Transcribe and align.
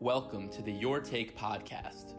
Welcome 0.00 0.48
to 0.50 0.60
the 0.60 0.72
Your 0.72 0.98
Take 0.98 1.38
podcast. 1.38 2.14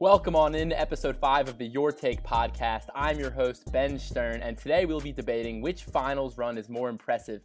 Welcome 0.00 0.34
on 0.34 0.56
in 0.56 0.70
to 0.70 0.80
episode 0.80 1.16
five 1.16 1.48
of 1.48 1.56
the 1.56 1.66
Your 1.66 1.92
Take 1.92 2.24
podcast. 2.24 2.86
I'm 2.96 3.20
your 3.20 3.30
host, 3.30 3.70
Ben 3.70 3.96
Stern, 3.96 4.42
and 4.42 4.58
today 4.58 4.86
we'll 4.86 5.00
be 5.00 5.12
debating 5.12 5.62
which 5.62 5.84
finals 5.84 6.36
run 6.36 6.58
is 6.58 6.68
more 6.68 6.88
impressive 6.88 7.42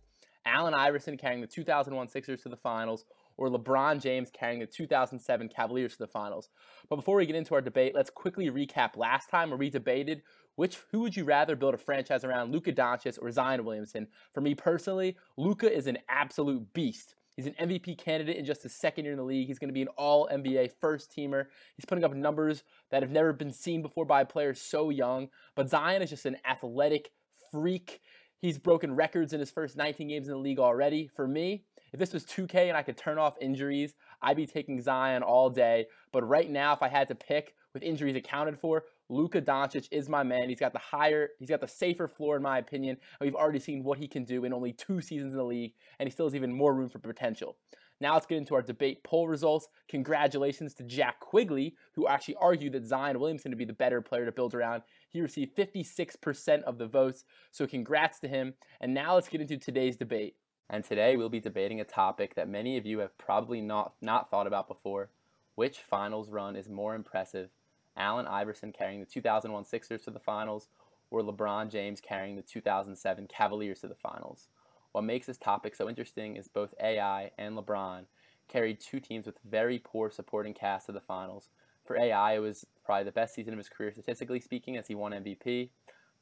Allen 0.48 0.74
Iverson 0.74 1.18
carrying 1.18 1.42
the 1.42 1.48
2001 1.48 2.08
Sixers 2.08 2.42
to 2.42 2.50
the 2.50 2.58
finals 2.58 3.06
or 3.38 3.50
LeBron 3.50 4.02
James 4.02 4.32
carrying 4.32 4.60
the 4.60 4.66
2007 4.66 5.50
Cavaliers 5.50 5.94
to 5.94 6.00
the 6.00 6.08
finals. 6.08 6.50
But 6.90 6.96
before 6.96 7.18
we 7.18 7.26
get 7.26 7.36
into 7.36 7.54
our 7.54 7.62
debate, 7.62 7.94
let's 7.94 8.10
quickly 8.10 8.50
recap 8.50 8.98
last 8.98 9.30
time 9.30 9.50
where 9.50 9.60
we 9.60 9.70
debated 9.70 10.24
which 10.58 10.80
who 10.92 11.00
would 11.02 11.16
you 11.16 11.24
rather 11.24 11.56
build 11.56 11.74
a 11.74 11.78
franchise 11.78 12.24
around, 12.24 12.52
Luka 12.52 12.74
Doncic 12.74 13.18
or 13.22 13.32
Zion 13.32 13.64
Williamson? 13.64 14.08
For 14.34 14.42
me 14.42 14.54
personally, 14.54 15.16
Luka 15.38 15.72
is 15.72 15.88
an 15.88 16.00
absolute 16.10 16.74
beast. 16.74 17.16
He's 17.36 17.46
an 17.46 17.54
MVP 17.54 18.00
candidate 18.00 18.38
in 18.38 18.44
just 18.44 18.64
his 18.64 18.74
second 18.74 19.06
year 19.06 19.14
in 19.14 19.20
the 19.20 19.24
league. 19.24 19.48
He's 19.48 19.60
going 19.60 19.70
to 19.70 19.74
be 19.74 19.84
an 19.84 19.88
all 19.90 20.28
NBA 20.28 20.72
first 20.82 21.16
teamer. 21.16 21.46
He's 21.76 21.86
putting 21.86 22.04
up 22.04 22.16
numbers 22.16 22.64
that 22.90 23.04
have 23.04 23.12
never 23.12 23.32
been 23.32 23.54
seen 23.54 23.84
before 23.84 24.06
by 24.06 24.22
a 24.22 24.26
player 24.26 24.56
so 24.56 24.90
young. 24.90 25.30
But 25.56 25.70
Zion 25.70 26.02
is 26.02 26.10
just 26.10 26.26
an 26.26 26.38
athletic 26.50 27.12
freak. 27.52 28.02
He's 28.40 28.58
broken 28.58 28.96
records 28.96 29.34
in 29.34 29.40
his 29.40 29.52
first 29.52 29.78
19 29.78 30.08
games 30.08 30.28
in 30.28 30.34
the 30.34 30.40
league 30.40 30.60
already. 30.60 31.12
For 31.16 31.28
me, 31.28 31.66
if 31.94 32.00
this 32.00 32.14
was 32.14 32.26
2K 32.26 32.68
and 32.68 32.76
I 32.76 32.82
could 32.82 32.98
turn 32.98 33.20
off 33.20 33.36
injuries, 33.40 33.94
I'd 34.24 34.38
be 34.38 34.48
taking 34.48 34.82
Zion 34.82 35.22
all 35.22 35.52
day. 35.52 35.86
But 36.12 36.28
right 36.28 36.50
now, 36.50 36.74
if 36.74 36.82
I 36.82 36.88
had 36.88 37.08
to 37.10 37.16
pick 37.16 37.54
with 37.74 37.84
injuries 37.84 38.16
accounted 38.16 38.60
for, 38.60 38.86
Luka 39.10 39.42
Doncic 39.42 39.88
is 39.92 40.10
my 40.10 40.24
man. 40.24 40.50
He's 40.50 40.60
got 40.60 40.74
the 40.74 40.80
higher, 40.80 41.30
he's 41.40 41.50
got 41.50 41.62
the 41.62 41.68
safer 41.68 42.08
floor 42.08 42.36
in 42.36 42.42
my 42.42 42.58
opinion. 42.58 42.98
We've 43.22 43.36
already 43.36 43.60
seen 43.60 43.84
what 43.84 43.98
he 43.98 44.08
can 44.08 44.26
do 44.26 44.44
in 44.44 44.54
only 44.54 44.74
two 44.74 45.02
seasons 45.02 45.32
in 45.32 45.38
the 45.38 45.44
league, 45.44 45.74
and 46.00 46.08
he 46.08 46.12
still 46.12 46.26
has 46.26 46.36
even 46.36 46.52
more 46.52 46.74
room 46.74 46.90
for 46.90 47.00
potential. 47.00 47.56
Now 48.00 48.14
let's 48.14 48.28
get 48.28 48.38
into 48.38 48.54
our 48.54 48.62
debate 48.62 49.04
poll 49.04 49.28
results. 49.28 49.70
Congratulations 49.88 50.74
to 50.76 50.84
Jack 50.84 51.20
Quigley, 51.20 51.76
who 51.94 52.08
actually 52.08 52.36
argued 52.36 52.74
that 52.74 52.86
Zion 52.86 53.20
Williamson 53.20 53.50
to 53.52 53.58
be 53.58 53.66
the 53.66 53.74
better 53.74 54.02
player 54.02 54.26
to 54.26 54.32
build 54.32 54.54
around. 54.54 54.84
He 55.10 55.22
received 55.22 55.56
56% 55.56 56.64
of 56.64 56.78
the 56.78 56.86
votes, 56.86 57.24
so 57.52 57.66
congrats 57.66 58.20
to 58.20 58.28
him. 58.28 58.54
And 58.82 58.94
now 58.94 59.16
let's 59.16 59.30
get 59.30 59.42
into 59.42 59.58
today's 59.58 59.98
debate. 59.98 60.36
And 60.70 60.84
today 60.84 61.16
we'll 61.16 61.30
be 61.30 61.40
debating 61.40 61.80
a 61.80 61.86
topic 61.86 62.36
that 62.36 62.50
many 62.50 62.78
of 62.78 62.86
you 62.86 63.00
have 63.00 63.18
probably 63.18 63.62
not, 63.62 63.94
not 64.02 64.30
thought 64.30 64.48
about 64.48 64.68
before. 64.68 65.10
Which 65.56 65.80
finals 65.80 66.30
run 66.30 66.56
is 66.56 66.70
more 66.70 66.94
impressive 66.94 67.50
Allen 67.98 68.28
Iverson 68.28 68.72
carrying 68.72 69.00
the 69.00 69.06
2001 69.06 69.66
Sixers 69.66 70.04
to 70.04 70.12
the 70.12 70.20
finals, 70.20 70.68
or 71.10 71.22
LeBron 71.22 71.70
James 71.70 72.02
carrying 72.02 72.36
the 72.36 72.42
2007 72.42 73.28
Cavaliers 73.28 73.82
to 73.82 73.88
the 73.88 73.96
finals. 73.96 74.48
What 74.92 75.04
makes 75.04 75.28
this 75.28 75.38
topic 75.38 75.76
so 75.76 75.90
interesting 75.90 76.36
is 76.36 76.48
both 76.48 76.74
AI 76.82 77.32
and 77.38 77.58
LeBron 77.58 78.06
carried 78.48 78.80
two 78.80 79.00
teams 79.00 79.26
with 79.26 79.40
very 79.50 79.80
poor 79.80 80.10
supporting 80.10 80.54
cast 80.54 80.86
to 80.88 80.92
the 80.92 81.02
finals. 81.02 81.50
For 81.86 81.98
AI, 81.98 82.34
it 82.36 82.40
was 82.40 82.66
probably 82.86 83.06
the 83.06 83.12
best 83.12 83.34
season 83.34 83.54
of 83.54 83.58
his 83.58 83.70
career 83.70 83.92
statistically 83.92 84.40
speaking 84.40 84.78
as 84.78 84.88
he 84.88 84.96
won 84.96 85.12
MVP. 85.12 85.70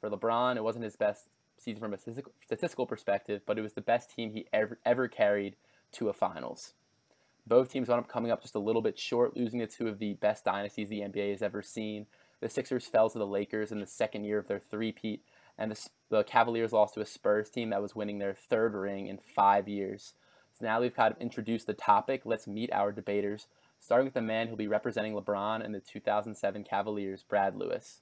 For 0.00 0.10
LeBron, 0.10 0.56
it 0.56 0.64
wasn't 0.64 0.84
his 0.84 0.96
best 0.96 1.28
season 1.58 1.80
from 1.80 1.94
a 1.94 1.98
statistical 2.44 2.86
perspective, 2.86 3.42
but 3.46 3.58
it 3.58 3.62
was 3.62 3.72
the 3.72 3.80
best 3.80 4.10
team 4.10 4.30
he 4.32 4.46
ever, 4.52 4.78
ever 4.84 5.08
carried 5.08 5.56
to 5.92 6.08
a 6.08 6.12
finals. 6.12 6.74
Both 7.46 7.70
teams 7.70 7.88
wound 7.88 8.00
up 8.00 8.08
coming 8.08 8.32
up 8.32 8.42
just 8.42 8.56
a 8.56 8.60
little 8.60 8.82
bit 8.82 8.98
short, 8.98 9.36
losing 9.36 9.60
to 9.60 9.66
two 9.66 9.86
of 9.86 9.98
the 9.98 10.14
best 10.14 10.44
dynasties 10.44 10.88
the 10.88 11.00
NBA 11.00 11.30
has 11.30 11.42
ever 11.42 11.62
seen. 11.62 12.06
The 12.40 12.48
Sixers 12.48 12.86
fell 12.86 13.08
to 13.08 13.18
the 13.18 13.26
Lakers 13.26 13.70
in 13.70 13.78
the 13.80 13.86
second 13.86 14.24
year 14.24 14.38
of 14.38 14.48
their 14.48 14.58
three-peat, 14.58 15.22
and 15.56 15.70
the, 15.70 15.88
the 16.10 16.24
Cavaliers 16.24 16.72
lost 16.72 16.94
to 16.94 17.00
a 17.00 17.06
Spurs 17.06 17.48
team 17.48 17.70
that 17.70 17.80
was 17.80 17.94
winning 17.94 18.18
their 18.18 18.34
third 18.34 18.74
ring 18.74 19.06
in 19.06 19.18
five 19.18 19.68
years. 19.68 20.14
So 20.58 20.66
now 20.66 20.80
we've 20.80 20.94
kind 20.94 21.14
of 21.14 21.20
introduced 21.20 21.66
the 21.66 21.74
topic. 21.74 22.22
Let's 22.24 22.48
meet 22.48 22.72
our 22.72 22.90
debaters, 22.90 23.46
starting 23.78 24.06
with 24.06 24.14
the 24.14 24.22
man 24.22 24.48
who'll 24.48 24.56
be 24.56 24.68
representing 24.68 25.14
LeBron 25.14 25.64
and 25.64 25.74
the 25.74 25.80
2007 25.80 26.64
Cavaliers, 26.64 27.22
Brad 27.22 27.56
Lewis. 27.56 28.00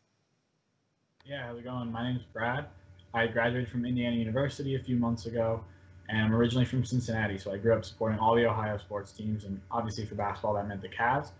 Yeah, 1.27 1.47
how's 1.47 1.59
it 1.59 1.65
going? 1.65 1.93
My 1.93 2.09
name 2.09 2.17
is 2.17 2.27
Brad. 2.33 2.67
I 3.13 3.27
graduated 3.27 3.69
from 3.69 3.85
Indiana 3.85 4.17
University 4.17 4.75
a 4.75 4.83
few 4.83 4.97
months 4.97 5.27
ago 5.27 5.65
and 6.09 6.21
I'm 6.21 6.35
originally 6.35 6.67
from 6.67 6.85
Cincinnati, 6.85 7.39
so 7.39 7.53
I 7.53 7.57
grew 7.57 7.75
up 7.75 7.85
supporting 7.85 8.19
all 8.19 8.35
the 8.35 8.47
Ohio 8.47 8.77
sports 8.77 9.13
teams, 9.13 9.45
and 9.45 9.61
obviously 9.71 10.05
for 10.05 10.15
basketball 10.15 10.55
that 10.55 10.69
meant 10.69 10.83
the 10.83 10.89
Cavs. 10.89 11.31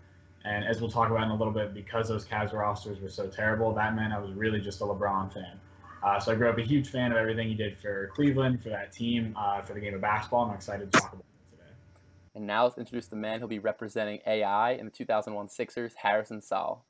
And 0.43 0.63
as 0.63 0.79
we'll 0.79 0.91
talk 0.91 1.09
about 1.09 1.23
in 1.23 1.29
a 1.29 1.35
little 1.35 1.53
bit, 1.53 1.73
because 1.73 2.07
those 2.07 2.25
Cavs 2.25 2.53
rosters 2.53 2.99
were 2.99 3.09
so 3.09 3.27
terrible, 3.27 3.73
that 3.73 3.95
meant 3.95 4.13
I 4.13 4.19
was 4.19 4.31
really 4.33 4.59
just 4.59 4.81
a 4.81 4.83
LeBron 4.83 5.33
fan. 5.33 5.59
Uh, 6.03 6.19
so 6.19 6.31
I 6.31 6.35
grew 6.35 6.49
up 6.49 6.57
a 6.57 6.63
huge 6.63 6.89
fan 6.89 7.11
of 7.11 7.17
everything 7.17 7.47
he 7.47 7.55
did 7.55 7.77
for 7.77 8.11
Cleveland, 8.13 8.61
for 8.61 8.69
that 8.69 8.91
team, 8.91 9.35
uh, 9.39 9.61
for 9.61 9.73
the 9.73 9.79
game 9.79 9.95
of 9.95 10.01
basketball. 10.01 10.45
I'm 10.49 10.55
excited 10.55 10.91
to 10.91 10.99
talk 10.99 11.13
about 11.13 11.25
it 11.25 11.57
today. 11.57 11.71
And 12.35 12.45
now 12.45 12.65
let's 12.65 12.77
introduce 12.77 13.07
the 13.07 13.15
man 13.15 13.39
who'll 13.39 13.47
be 13.47 13.59
representing 13.59 14.19
AI 14.27 14.73
in 14.73 14.85
the 14.85 14.91
2001 14.91 15.49
Sixers, 15.49 15.93
Harrison 15.95 16.41
Saul. 16.41 16.85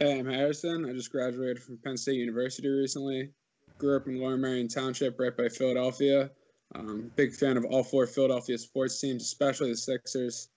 Hey, 0.00 0.18
I'm 0.18 0.26
Harrison. 0.26 0.88
I 0.88 0.92
just 0.92 1.10
graduated 1.10 1.62
from 1.62 1.78
Penn 1.78 1.96
State 1.96 2.16
University 2.16 2.68
recently 2.68 3.30
grew 3.78 3.96
up 3.96 4.06
in 4.06 4.20
Lower 4.20 4.36
Merion 4.36 4.68
Township, 4.68 5.18
right 5.18 5.36
by 5.36 5.48
Philadelphia. 5.48 6.30
Um, 6.74 7.10
big 7.16 7.32
fan 7.32 7.56
of 7.56 7.64
all 7.64 7.84
four 7.84 8.06
Philadelphia 8.06 8.58
sports 8.58 9.00
teams, 9.00 9.22
especially 9.22 9.70
the 9.70 9.76
Sixers. 9.76 10.48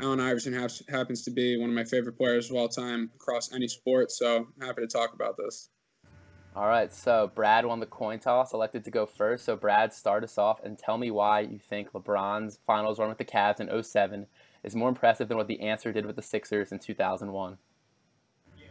Allen 0.00 0.20
Iverson 0.20 0.52
has, 0.52 0.82
happens 0.88 1.22
to 1.22 1.30
be 1.30 1.56
one 1.56 1.70
of 1.70 1.74
my 1.74 1.84
favorite 1.84 2.16
players 2.16 2.50
of 2.50 2.56
all 2.56 2.68
time 2.68 3.10
across 3.14 3.52
any 3.52 3.68
sport, 3.68 4.10
so 4.10 4.48
I'm 4.58 4.66
happy 4.66 4.82
to 4.82 4.88
talk 4.88 5.14
about 5.14 5.36
this. 5.36 5.70
All 6.56 6.66
right, 6.66 6.92
so 6.92 7.32
Brad 7.34 7.66
won 7.66 7.80
the 7.80 7.86
coin 7.86 8.20
toss, 8.20 8.52
elected 8.52 8.84
to 8.84 8.90
go 8.90 9.06
first. 9.06 9.44
So, 9.44 9.56
Brad, 9.56 9.92
start 9.92 10.22
us 10.22 10.38
off 10.38 10.62
and 10.62 10.78
tell 10.78 10.98
me 10.98 11.10
why 11.10 11.40
you 11.40 11.58
think 11.58 11.92
LeBron's 11.92 12.60
finals 12.64 12.98
run 12.98 13.08
with 13.08 13.18
the 13.18 13.24
Cavs 13.24 13.58
in 13.58 13.82
07 13.82 14.26
is 14.62 14.76
more 14.76 14.88
impressive 14.88 15.28
than 15.28 15.36
what 15.36 15.48
the 15.48 15.60
answer 15.60 15.92
did 15.92 16.06
with 16.06 16.14
the 16.14 16.22
Sixers 16.22 16.70
in 16.70 16.78
2001. 16.78 17.58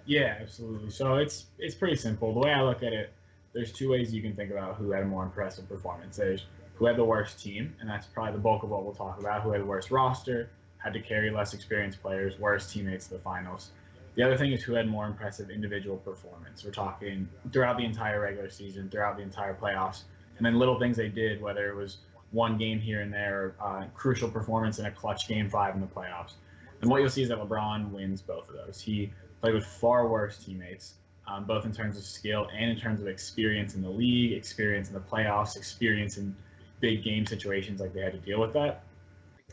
Yeah, 0.06 0.38
absolutely. 0.40 0.90
So, 0.92 1.16
it's 1.16 1.48
it's 1.58 1.76
pretty 1.76 1.96
simple. 1.96 2.34
The 2.34 2.40
way 2.40 2.54
I 2.54 2.62
look 2.62 2.84
at 2.84 2.94
it, 2.94 3.14
there's 3.54 3.72
two 3.72 3.90
ways 3.90 4.14
you 4.14 4.22
can 4.22 4.36
think 4.36 4.52
about 4.52 4.76
who 4.76 4.92
had 4.92 5.04
a 5.04 5.06
more 5.06 5.24
impressive 5.24 5.68
performance. 5.70 6.18
There's 6.18 6.46
who 6.76 6.86
had 6.86 6.98
the 6.98 7.04
worst 7.04 7.42
team, 7.42 7.76
and 7.80 7.90
that's 7.90 8.08
probably 8.08 8.34
the 8.34 8.40
bulk 8.40 8.64
of 8.64 8.70
what 8.70 8.84
we'll 8.84 8.96
talk 8.96 9.20
about. 9.20 9.44
Who 9.44 9.52
had 9.52 9.62
the 9.62 9.66
worst 9.66 9.92
roster, 9.92 10.50
had 10.78 10.94
to 10.94 11.00
carry 11.00 11.30
less 11.30 11.54
experienced 11.54 12.02
players, 12.02 12.40
worst 12.40 12.72
teammates 12.72 13.08
to 13.08 13.14
the 13.14 13.20
finals. 13.20 13.72
The 14.16 14.24
other 14.24 14.38
thing 14.38 14.52
is 14.52 14.64
who 14.64 14.74
had 14.74 14.88
more 14.88 15.06
impressive 15.06 15.50
individual 15.50 15.98
performance. 15.98 16.64
We're 16.64 16.72
talking 16.72 17.28
throughout 17.52 17.78
the 17.78 17.86
entire 17.86 18.22
regular 18.22 18.50
season, 18.50 18.90
throughout 18.90 19.18
the 19.18 19.24
entire 19.24 19.54
playoffs, 19.54 20.04
and 20.38 20.46
then 20.46 20.60
little 20.60 20.80
things 20.80 20.98
they 20.98 21.10
did, 21.10 21.42
whether 21.42 21.70
it 21.70 21.76
was 21.76 21.98
one 22.32 22.58
game 22.58 22.80
here 22.80 23.02
and 23.02 23.14
there, 23.14 23.56
uh, 23.62 23.86
crucial 23.94 24.30
performance 24.30 24.80
in 24.80 24.86
a 24.86 24.92
clutch 24.92 25.28
game 25.28 25.50
five 25.50 25.76
in 25.76 25.82
the 25.82 25.88
playoffs. 25.88 26.34
And 26.82 26.90
what 26.90 27.00
you'll 27.00 27.10
see 27.10 27.24
is 27.24 27.30
that 27.30 27.38
LeBron 27.38 27.92
wins 27.92 28.22
both 28.22 28.50
of 28.50 28.56
those. 28.56 28.82
He 28.82 29.12
played 29.42 29.54
with 29.54 29.66
far 29.66 30.08
worse 30.08 30.44
teammates 30.44 30.96
um, 31.34 31.46
both 31.46 31.66
in 31.66 31.72
terms 31.72 31.98
of 31.98 32.04
skill 32.04 32.48
and 32.56 32.70
in 32.70 32.78
terms 32.80 33.02
of 33.02 33.08
experience 33.08 33.76
in 33.76 33.82
the 33.82 33.90
league, 33.90 34.34
experience 34.34 34.90
in 34.90 34.94
the 34.94 35.00
playoffs, 35.00 35.56
experience 35.58 36.18
in 36.18 36.36
big 36.80 37.04
game 37.04 37.26
situations 37.26 37.80
like 37.80 37.94
they 37.94 38.02
had 38.02 38.14
to 38.14 38.20
deal 38.20 38.40
with 38.40 38.54
that, 38.54 38.84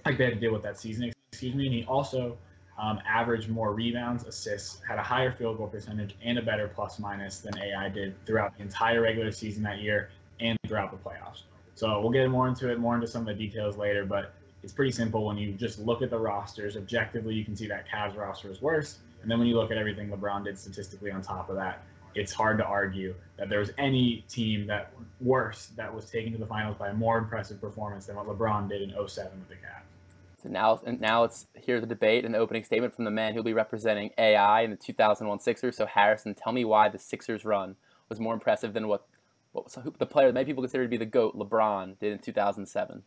like 0.05 0.19
they 0.19 0.25
had 0.25 0.35
to 0.35 0.41
deal 0.41 0.53
with 0.53 0.63
that 0.63 0.79
season, 0.79 1.11
excuse 1.33 1.55
me. 1.55 1.67
And 1.67 1.75
he 1.75 1.85
also 1.85 2.37
um, 2.79 3.01
averaged 3.09 3.49
more 3.49 3.73
rebounds, 3.73 4.27
assists, 4.27 4.81
had 4.87 4.99
a 4.99 5.03
higher 5.03 5.33
field 5.33 5.59
goal 5.59 5.69
percentage, 5.69 6.17
and 6.23 6.39
a 6.39 6.43
better 6.43 6.69
plus 6.69 6.99
minus 6.99 7.39
than 7.39 7.57
AI 7.59 7.89
did 7.89 8.15
throughout 8.27 8.57
the 8.57 8.63
entire 8.63 9.01
regular 9.01 9.33
season 9.33 9.63
that 9.63 9.81
year 9.81 10.11
and 10.41 10.59
throughout 10.67 10.91
the 10.91 11.09
playoffs. 11.09 11.43
So 11.75 12.01
we'll 12.01 12.11
get 12.11 12.29
more 12.29 12.49
into 12.49 12.71
it, 12.71 12.79
more 12.79 12.95
into 12.95 13.07
some 13.07 13.23
of 13.23 13.29
the 13.29 13.35
details 13.35 13.77
later, 13.77 14.05
but 14.05 14.35
it's 14.63 14.73
pretty 14.73 14.93
simple 14.93 15.25
when 15.25 15.39
you 15.39 15.53
just 15.53 15.79
look 15.79 16.03
at 16.03 16.11
the 16.11 16.19
rosters 16.19 16.77
objectively. 16.77 17.35
You 17.35 17.45
can 17.45 17.57
see 17.57 17.67
that 17.69 17.89
Cavs 17.89 18.17
roster 18.17 18.51
is 18.51 18.61
worse 18.61 18.99
and 19.23 19.31
then 19.31 19.39
when 19.39 19.49
you 19.49 19.57
look 19.57 19.71
at 19.71 19.77
everything 19.77 20.09
LeBron 20.09 20.45
did 20.45 20.59
statistically 20.59 21.11
on 21.11 21.23
top 21.23 21.51
of 21.51 21.57
that, 21.57 21.83
it's 22.15 22.33
hard 22.33 22.59
to 22.59 22.65
argue 22.65 23.15
that 23.37 23.49
there 23.49 23.61
was 23.61 23.71
any 23.79 24.25
team 24.29 24.67
that 24.67 24.93
worse 25.21 25.67
that 25.77 25.95
was 25.95 26.11
taken 26.11 26.33
to 26.33 26.39
the 26.39 26.47
finals 26.47 26.77
by 26.79 26.89
a 26.89 26.95
more 26.95 27.19
impressive 27.19 27.61
performance 27.61 28.07
than 28.07 28.17
what 28.17 28.27
LeBron 28.27 28.69
did 28.69 28.83
in 28.83 28.91
07 28.91 29.31
with 29.39 29.49
the 29.49 29.55
Cavs. 29.55 29.83
So 30.43 30.49
now, 30.49 30.81
now 30.99 31.21
let's 31.21 31.47
hear 31.55 31.81
the 31.81 31.87
debate 31.87 32.25
and 32.25 32.35
the 32.35 32.39
opening 32.39 32.65
statement 32.65 32.95
from 32.95 33.05
the 33.05 33.11
man 33.11 33.35
who'll 33.35 33.43
be 33.43 33.53
representing 33.53 34.11
AI 34.17 34.63
in 34.63 34.71
the 34.71 34.77
2001 34.77 35.39
Sixers. 35.41 35.77
So 35.77 35.85
Harrison, 35.87 36.35
tell 36.35 36.53
me 36.53 36.65
why 36.65 36.89
the 36.89 36.99
Sixers 36.99 37.45
run 37.45 37.77
was 38.09 38.19
more 38.19 38.33
impressive 38.33 38.73
than 38.73 38.89
what, 38.89 39.07
what 39.53 39.71
so 39.71 39.83
the 39.99 40.07
player 40.07 40.29
that 40.29 40.33
many 40.33 40.47
people 40.47 40.63
consider 40.63 40.85
to 40.85 40.89
be 40.89 40.97
the 40.97 41.07
GOAT, 41.07 41.37
LeBron, 41.37 41.99
did 41.99 42.13
in 42.13 42.19
2007. 42.19 43.03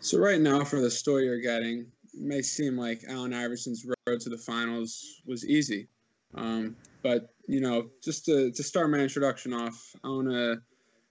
So 0.00 0.18
right 0.18 0.40
now, 0.40 0.62
for 0.64 0.80
the 0.80 0.90
story 0.90 1.24
you're 1.24 1.40
getting, 1.40 1.86
may 2.16 2.42
seem 2.42 2.76
like 2.76 3.02
Allen 3.08 3.32
Iverson's 3.32 3.84
road 3.84 4.20
to 4.20 4.28
the 4.28 4.38
finals 4.38 5.22
was 5.26 5.46
easy. 5.46 5.88
Um, 6.34 6.76
but, 7.02 7.34
you 7.46 7.60
know, 7.60 7.90
just 8.02 8.24
to, 8.26 8.50
to 8.50 8.62
start 8.62 8.90
my 8.90 8.98
introduction 8.98 9.52
off, 9.52 9.94
I 10.02 10.08
want 10.08 10.28
to, 10.28 10.56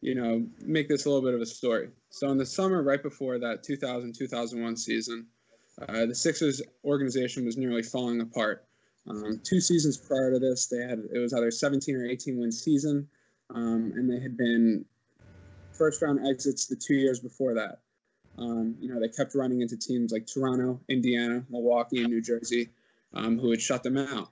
you 0.02 0.16
know, 0.16 0.46
make 0.60 0.90
this 0.90 1.06
a 1.06 1.10
little 1.10 1.24
bit 1.24 1.34
of 1.34 1.42
a 1.42 1.46
story. 1.46 1.90
So 2.10 2.30
in 2.30 2.38
the 2.38 2.46
summer 2.46 2.84
right 2.84 3.02
before 3.02 3.40
that 3.40 3.64
2000 3.64 4.14
2001 4.14 4.78
season, 4.78 5.28
uh, 5.82 6.06
the 6.06 6.16
Sixers 6.16 6.62
organization 6.86 7.46
was 7.46 7.58
nearly 7.58 7.84
falling 7.84 8.22
apart. 8.22 8.66
Um, 9.10 9.42
two 9.44 9.60
seasons 9.60 9.98
prior 9.98 10.32
to 10.32 10.40
this, 10.40 10.68
they 10.68 10.78
had 10.78 11.00
it 11.14 11.20
was 11.20 11.34
either 11.34 11.52
17 11.52 11.96
or 11.96 12.06
18 12.06 12.40
win 12.40 12.52
season, 12.52 13.08
um, 13.54 13.92
and 13.96 14.10
they 14.10 14.20
had 14.20 14.38
been 14.38 14.86
first 15.74 16.02
round 16.02 16.26
exits 16.28 16.68
the 16.68 16.76
two 16.76 16.94
years 16.94 17.20
before 17.20 17.54
that. 17.56 17.80
Um, 18.38 18.76
you 18.80 18.92
know, 18.92 19.00
they 19.00 19.10
kept 19.10 19.36
running 19.36 19.62
into 19.62 19.78
teams 19.78 20.12
like 20.12 20.26
Toronto, 20.26 20.80
Indiana, 20.90 21.44
Milwaukee, 21.50 22.02
and 22.02 22.12
New 22.12 22.22
Jersey, 22.22 22.70
um, 23.14 23.38
who 23.38 23.52
had 23.52 23.62
shut 23.62 23.84
them 23.84 23.98
out. 23.98 24.30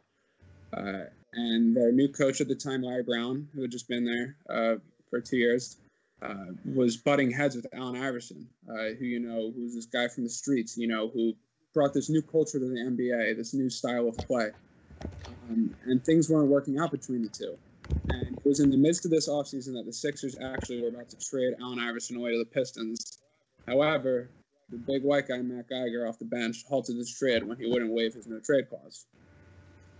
Uh, 0.73 1.05
and 1.33 1.75
their 1.75 1.91
new 1.91 2.07
coach 2.07 2.41
at 2.41 2.47
the 2.47 2.55
time, 2.55 2.81
Larry 2.81 3.03
Brown, 3.03 3.47
who 3.53 3.61
had 3.61 3.71
just 3.71 3.87
been 3.87 4.05
there 4.05 4.35
uh, 4.49 4.79
for 5.09 5.21
two 5.21 5.37
years, 5.37 5.77
uh, 6.21 6.45
was 6.65 6.97
butting 6.97 7.31
heads 7.31 7.55
with 7.55 7.67
Allen 7.73 8.01
Iverson, 8.01 8.47
uh, 8.69 8.93
who 8.99 9.05
you 9.05 9.19
know, 9.19 9.51
who's 9.55 9.75
this 9.75 9.85
guy 9.85 10.07
from 10.07 10.23
the 10.23 10.29
streets, 10.29 10.77
you 10.77 10.87
know, 10.87 11.09
who 11.09 11.33
brought 11.73 11.93
this 11.93 12.09
new 12.09 12.21
culture 12.21 12.59
to 12.59 12.65
the 12.65 12.75
NBA, 12.75 13.35
this 13.37 13.53
new 13.53 13.69
style 13.69 14.07
of 14.07 14.17
play, 14.27 14.49
um, 15.27 15.73
and 15.85 16.03
things 16.03 16.29
weren't 16.29 16.49
working 16.49 16.79
out 16.79 16.91
between 16.91 17.23
the 17.23 17.29
two. 17.29 17.57
And 18.09 18.35
it 18.35 18.45
was 18.45 18.59
in 18.59 18.69
the 18.69 18.77
midst 18.77 19.05
of 19.05 19.11
this 19.11 19.29
offseason 19.29 19.73
that 19.73 19.85
the 19.85 19.93
Sixers 19.93 20.37
actually 20.39 20.81
were 20.81 20.89
about 20.89 21.09
to 21.09 21.17
trade 21.17 21.53
Allen 21.61 21.79
Iverson 21.79 22.17
away 22.17 22.31
to 22.31 22.39
the 22.39 22.45
Pistons. 22.45 23.19
However, 23.67 24.29
the 24.69 24.77
big 24.77 25.03
white 25.03 25.27
guy, 25.27 25.37
Matt 25.41 25.69
Geiger, 25.69 26.07
off 26.07 26.19
the 26.19 26.25
bench, 26.25 26.63
halted 26.67 26.97
this 26.97 27.17
trade 27.17 27.43
when 27.43 27.57
he 27.57 27.67
wouldn't 27.67 27.91
waive 27.91 28.13
his 28.13 28.27
no 28.27 28.39
trade 28.39 28.69
clause. 28.69 29.05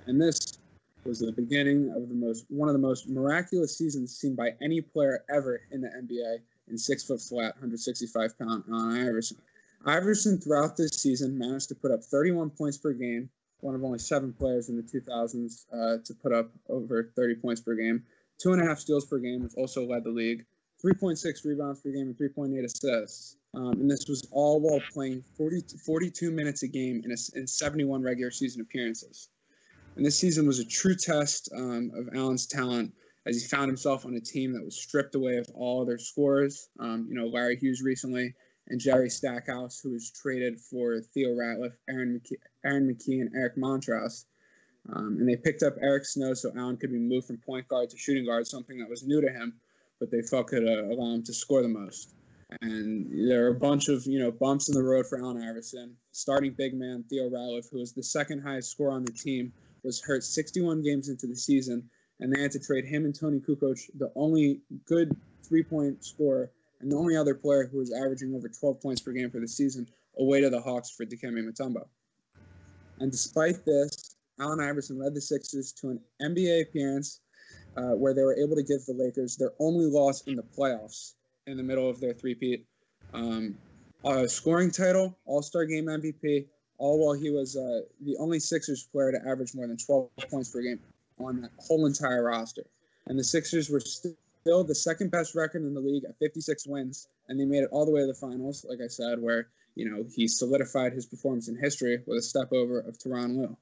And 0.08 0.20
this 0.20 0.60
was 1.04 1.20
the 1.20 1.32
beginning 1.32 1.92
of 1.96 2.08
the 2.10 2.16
most 2.16 2.46
one 2.50 2.70
of 2.70 2.74
the 2.74 2.80
most 2.80 3.10
miraculous 3.10 3.78
seasons 3.78 4.16
seen 4.16 4.36
by 4.36 4.54
any 4.62 4.82
player 4.82 5.24
ever 5.30 5.62
in 5.72 5.82
the 5.82 5.90
NBA 5.90 6.40
in 6.70 6.78
six 6.78 7.04
foot 7.04 7.22
flat, 7.22 7.56
165 7.56 8.38
pound 8.40 8.64
Allen 8.72 9.08
Iverson. 9.08 9.38
Iverson 9.86 10.40
throughout 10.40 10.78
this 10.78 10.92
season 10.92 11.38
managed 11.38 11.70
to 11.70 11.76
put 11.76 11.92
up 11.92 12.04
31 12.04 12.52
points 12.52 12.78
per 12.78 12.94
game, 12.94 13.30
one 13.62 13.76
of 13.76 13.84
only 13.84 14.00
seven 14.00 14.32
players 14.32 14.70
in 14.70 14.78
the 14.78 14.84
2000s 14.84 15.66
uh, 15.74 15.98
to 16.04 16.14
put 16.14 16.32
up 16.32 16.52
over 16.70 17.12
30 17.16 17.36
points 17.36 17.62
per 17.62 17.76
game. 17.76 18.04
Two 18.38 18.54
and 18.54 18.62
a 18.62 18.66
half 18.66 18.80
steals 18.80 19.06
per 19.06 19.18
game, 19.18 19.44
which 19.44 19.54
also 19.56 19.86
led 19.86 20.04
the 20.04 20.10
league. 20.10 20.46
3.6 20.84 21.46
rebounds 21.46 21.80
per 21.82 21.92
game 21.92 22.08
and 22.08 22.18
3.8 22.18 22.64
assists. 22.64 23.38
Um, 23.54 23.74
and 23.74 23.92
this 23.92 24.08
was 24.08 24.28
all 24.32 24.62
while 24.62 24.82
playing 24.94 25.24
40, 25.36 25.78
42 25.86 26.32
minutes 26.32 26.64
a 26.64 26.68
game 26.68 27.02
in, 27.04 27.12
a, 27.12 27.38
in 27.38 27.46
71 27.46 28.02
regular 28.02 28.32
season 28.32 28.62
appearances. 28.62 29.30
And 29.96 30.06
this 30.06 30.18
season 30.18 30.48
was 30.48 30.60
a 30.60 30.66
true 30.66 30.96
test 30.96 31.50
um, 31.56 31.92
of 31.94 32.08
Allen's 32.16 32.48
talent 32.48 32.94
as 33.26 33.42
he 33.42 33.48
found 33.48 33.68
himself 33.68 34.06
on 34.06 34.16
a 34.16 34.22
team 34.22 34.54
that 34.54 34.64
was 34.64 34.82
stripped 34.82 35.16
away 35.16 35.38
of 35.38 35.50
all 35.54 35.86
their 35.86 35.98
scorers. 35.98 36.70
Um, 36.80 37.08
you 37.10 37.16
know, 37.16 37.28
Larry 37.28 37.58
Hughes 37.58 37.82
recently 37.82 38.34
and 38.70 38.80
Jerry 38.80 39.10
Stackhouse, 39.10 39.82
who 39.82 39.92
was 39.92 40.12
traded 40.12 40.60
for 40.60 41.02
Theo 41.14 41.30
Ratliff, 41.30 41.74
Aaron 41.90 42.20
McKie, 42.20 42.38
Aaron 42.66 42.88
McKie 42.88 43.22
and 43.22 43.32
Eric 43.36 43.58
Montross. 43.58 44.26
Um, 44.94 45.18
and 45.20 45.28
they 45.28 45.36
picked 45.36 45.62
up 45.62 45.76
Eric 45.82 46.06
Snow 46.06 46.34
so 46.34 46.52
Allen 46.58 46.78
could 46.78 46.92
be 46.92 46.98
moved 46.98 47.28
from 47.28 47.38
point 47.38 47.68
guard 47.68 47.90
to 47.90 47.98
shooting 47.98 48.26
guard, 48.26 48.48
something 48.48 48.80
that 48.80 48.90
was 48.90 49.04
new 49.04 49.22
to 49.22 49.30
him, 49.30 49.54
but 50.00 50.10
they 50.10 50.22
felt 50.22 50.48
could 50.48 50.68
uh, 50.68 50.86
allow 50.86 51.14
him 51.14 51.24
to 51.24 51.34
score 51.34 51.62
the 51.62 51.68
most. 51.68 52.16
And 52.60 53.30
there 53.30 53.46
are 53.46 53.50
a 53.50 53.60
bunch 53.60 53.88
of 53.88 54.06
you 54.06 54.20
know 54.20 54.32
bumps 54.32 54.68
in 54.68 54.76
the 54.76 54.84
road 54.84 55.08
for 55.08 55.20
Allen 55.20 55.42
Iverson. 55.42 55.96
Starting 56.12 56.54
big 56.54 56.74
man 56.74 57.04
Theo 57.10 57.30
Ratliff, 57.30 57.70
who 57.72 57.80
was 57.80 57.94
the 57.94 58.04
second 58.04 58.42
highest 58.42 58.72
scorer 58.72 58.92
on 58.92 59.06
the 59.06 59.12
team, 59.12 59.54
was 59.84 60.02
hurt 60.02 60.24
61 60.24 60.82
games 60.82 61.10
into 61.10 61.28
the 61.28 61.36
season, 61.36 61.90
and 62.20 62.34
they 62.34 62.42
had 62.42 62.52
to 62.52 62.60
trade 62.60 62.86
him 62.86 63.06
and 63.06 63.18
Toni 63.18 63.40
Kukoc, 63.40 63.80
the 63.98 64.12
only 64.16 64.60
good 64.86 65.16
three-point 65.44 66.04
scorer 66.04 66.52
and 66.82 66.92
the 66.92 66.96
only 66.96 67.16
other 67.16 67.36
player 67.36 67.68
who 67.68 67.78
was 67.78 67.94
averaging 67.94 68.34
over 68.36 68.50
12 68.50 68.82
points 68.82 69.02
per 69.02 69.12
game 69.12 69.30
for 69.30 69.40
the 69.40 69.48
season, 69.48 69.88
away 70.18 70.42
to 70.42 70.50
the 70.50 70.60
Hawks 70.60 70.90
for 70.90 71.06
Dikembe 71.06 71.44
Mutombo. 71.44 71.86
And 73.00 73.12
despite 73.12 73.66
this, 73.66 74.16
Allen 74.40 74.60
Iverson 74.60 74.98
led 74.98 75.14
the 75.14 75.22
Sixers 75.22 75.72
to 75.74 75.90
an 75.90 76.00
NBA 76.22 76.64
appearance 76.64 77.20
uh, 77.78 77.92
where 77.92 78.14
they 78.14 78.24
were 78.24 78.38
able 78.38 78.56
to 78.56 78.64
give 78.64 78.84
the 78.86 78.94
Lakers 78.94 79.38
their 79.38 79.52
only 79.60 79.86
loss 79.86 80.22
in 80.24 80.36
the 80.36 80.44
playoffs 80.44 81.14
in 81.48 81.58
the 81.58 81.64
middle 81.64 81.90
of 81.90 82.00
their 82.00 82.14
three-peat. 82.14 82.66
Um, 83.14 83.56
scoring 84.28 84.72
title, 84.72 85.18
All-Star 85.26 85.66
Game 85.66 85.86
MVP, 85.86 86.46
all 86.78 87.06
while 87.06 87.14
he 87.14 87.30
was 87.30 87.56
uh, 87.56 87.82
the 88.02 88.18
only 88.18 88.40
Sixers 88.40 88.84
player 88.92 89.12
to 89.12 89.20
average 89.28 89.54
more 89.54 89.68
than 89.68 89.78
12 89.78 90.10
points 90.30 90.50
per 90.50 90.62
game 90.62 90.80
on 91.20 91.42
that 91.42 91.52
whole 91.60 91.86
entire 91.86 92.24
roster. 92.24 92.64
And 93.08 93.18
the 93.18 93.24
Sixers 93.24 93.70
were 93.70 93.80
still 93.80 94.64
the 94.64 94.76
second 94.76 95.12
best 95.12 95.36
record 95.36 95.64
in 95.64 95.74
the 95.74 95.80
league 95.80 96.06
at 96.06 96.18
56 96.18 96.66
wins, 96.68 97.08
and 97.28 97.40
they 97.40 97.46
made 97.46 97.64
it 97.64 97.70
all 97.72 97.86
the 97.86 97.92
way 97.92 98.02
to 98.02 98.08
the 98.08 98.14
finals, 98.14 98.66
like 98.68 98.80
I 98.84 98.88
said, 98.88 99.22
where 99.22 99.48
you 99.76 99.90
know 99.90 100.04
he 100.16 100.28
solidified 100.28 100.94
his 100.94 101.06
performance 101.06 101.48
in 101.48 101.56
history 101.56 102.02
with 102.06 102.18
a 102.18 102.22
step 102.22 102.52
over 102.52 102.80
of 102.80 102.98
Tyronn 102.98 103.38
Lue. 103.38 103.58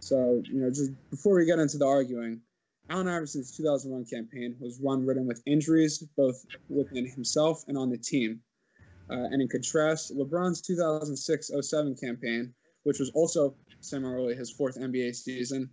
So, 0.00 0.42
you 0.44 0.60
know, 0.60 0.68
just 0.70 0.92
before 1.10 1.36
we 1.36 1.46
get 1.46 1.58
into 1.58 1.78
the 1.78 1.86
arguing, 1.86 2.40
Allen 2.88 3.08
Iverson's 3.08 3.56
2001 3.56 4.04
campaign 4.04 4.56
was 4.60 4.78
one 4.78 5.04
ridden 5.04 5.26
with 5.26 5.42
injuries, 5.46 6.04
both 6.16 6.44
within 6.68 7.04
himself 7.06 7.64
and 7.66 7.76
on 7.76 7.90
the 7.90 7.98
team. 7.98 8.40
Uh, 9.10 9.28
and 9.30 9.42
in 9.42 9.48
contrast, 9.48 10.16
LeBron's 10.16 10.60
2006 10.60 11.50
07 11.60 11.96
campaign, 11.96 12.52
which 12.84 12.98
was 12.98 13.10
also 13.10 13.54
similarly 13.80 14.34
his 14.34 14.50
fourth 14.50 14.78
NBA 14.78 15.14
season, 15.14 15.68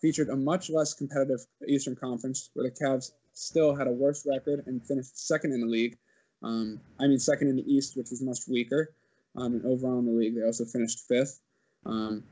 featured 0.00 0.28
a 0.28 0.36
much 0.36 0.70
less 0.70 0.94
competitive 0.94 1.40
Eastern 1.66 1.96
Conference, 1.96 2.50
where 2.54 2.68
the 2.68 2.84
Cavs 2.84 3.12
still 3.32 3.74
had 3.74 3.86
a 3.86 3.92
worse 3.92 4.26
record 4.26 4.62
and 4.66 4.84
finished 4.86 5.18
second 5.18 5.52
in 5.52 5.60
the 5.60 5.66
league. 5.66 5.96
Um, 6.42 6.80
I 7.00 7.06
mean, 7.06 7.18
second 7.18 7.48
in 7.48 7.56
the 7.56 7.72
East, 7.72 7.96
which 7.96 8.10
was 8.10 8.22
much 8.22 8.40
weaker. 8.48 8.94
Um, 9.36 9.54
and 9.54 9.66
overall 9.66 9.98
in 9.98 10.06
the 10.06 10.12
league, 10.12 10.34
they 10.34 10.44
also 10.44 10.64
finished 10.64 11.06
fifth. 11.08 11.40
Um, 11.84 12.24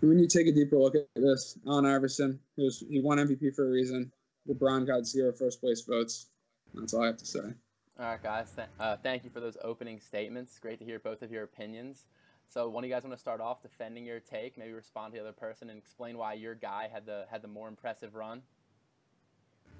when 0.00 0.18
you 0.18 0.28
take 0.28 0.46
a 0.46 0.52
deeper 0.52 0.76
look 0.76 0.94
at 0.94 1.06
this, 1.14 1.58
Allen 1.66 1.86
Iverson, 1.86 2.38
he, 2.56 2.64
was, 2.64 2.84
he 2.88 3.00
won 3.00 3.18
MVP 3.18 3.54
for 3.54 3.66
a 3.66 3.70
reason. 3.70 4.12
LeBron 4.48 4.86
got 4.86 5.06
zero 5.06 5.32
first 5.32 5.60
place 5.60 5.82
votes. 5.82 6.26
That's 6.74 6.94
all 6.94 7.02
I 7.02 7.06
have 7.06 7.16
to 7.18 7.26
say. 7.26 7.40
All 7.98 8.06
right, 8.06 8.22
guys. 8.22 8.52
Th- 8.54 8.68
uh, 8.78 8.96
thank 9.02 9.24
you 9.24 9.30
for 9.30 9.40
those 9.40 9.56
opening 9.62 10.00
statements. 10.00 10.58
Great 10.58 10.78
to 10.78 10.84
hear 10.84 10.98
both 10.98 11.22
of 11.22 11.32
your 11.32 11.42
opinions. 11.42 12.04
So, 12.48 12.68
one 12.68 12.84
of 12.84 12.88
you 12.88 12.94
guys 12.94 13.02
want 13.02 13.14
to 13.14 13.20
start 13.20 13.40
off 13.40 13.60
defending 13.60 14.06
your 14.06 14.20
take? 14.20 14.56
Maybe 14.56 14.72
respond 14.72 15.12
to 15.12 15.18
the 15.18 15.24
other 15.24 15.32
person 15.32 15.68
and 15.68 15.78
explain 15.78 16.16
why 16.16 16.34
your 16.34 16.54
guy 16.54 16.88
had 16.90 17.04
the 17.04 17.26
had 17.30 17.42
the 17.42 17.48
more 17.48 17.68
impressive 17.68 18.14
run. 18.14 18.40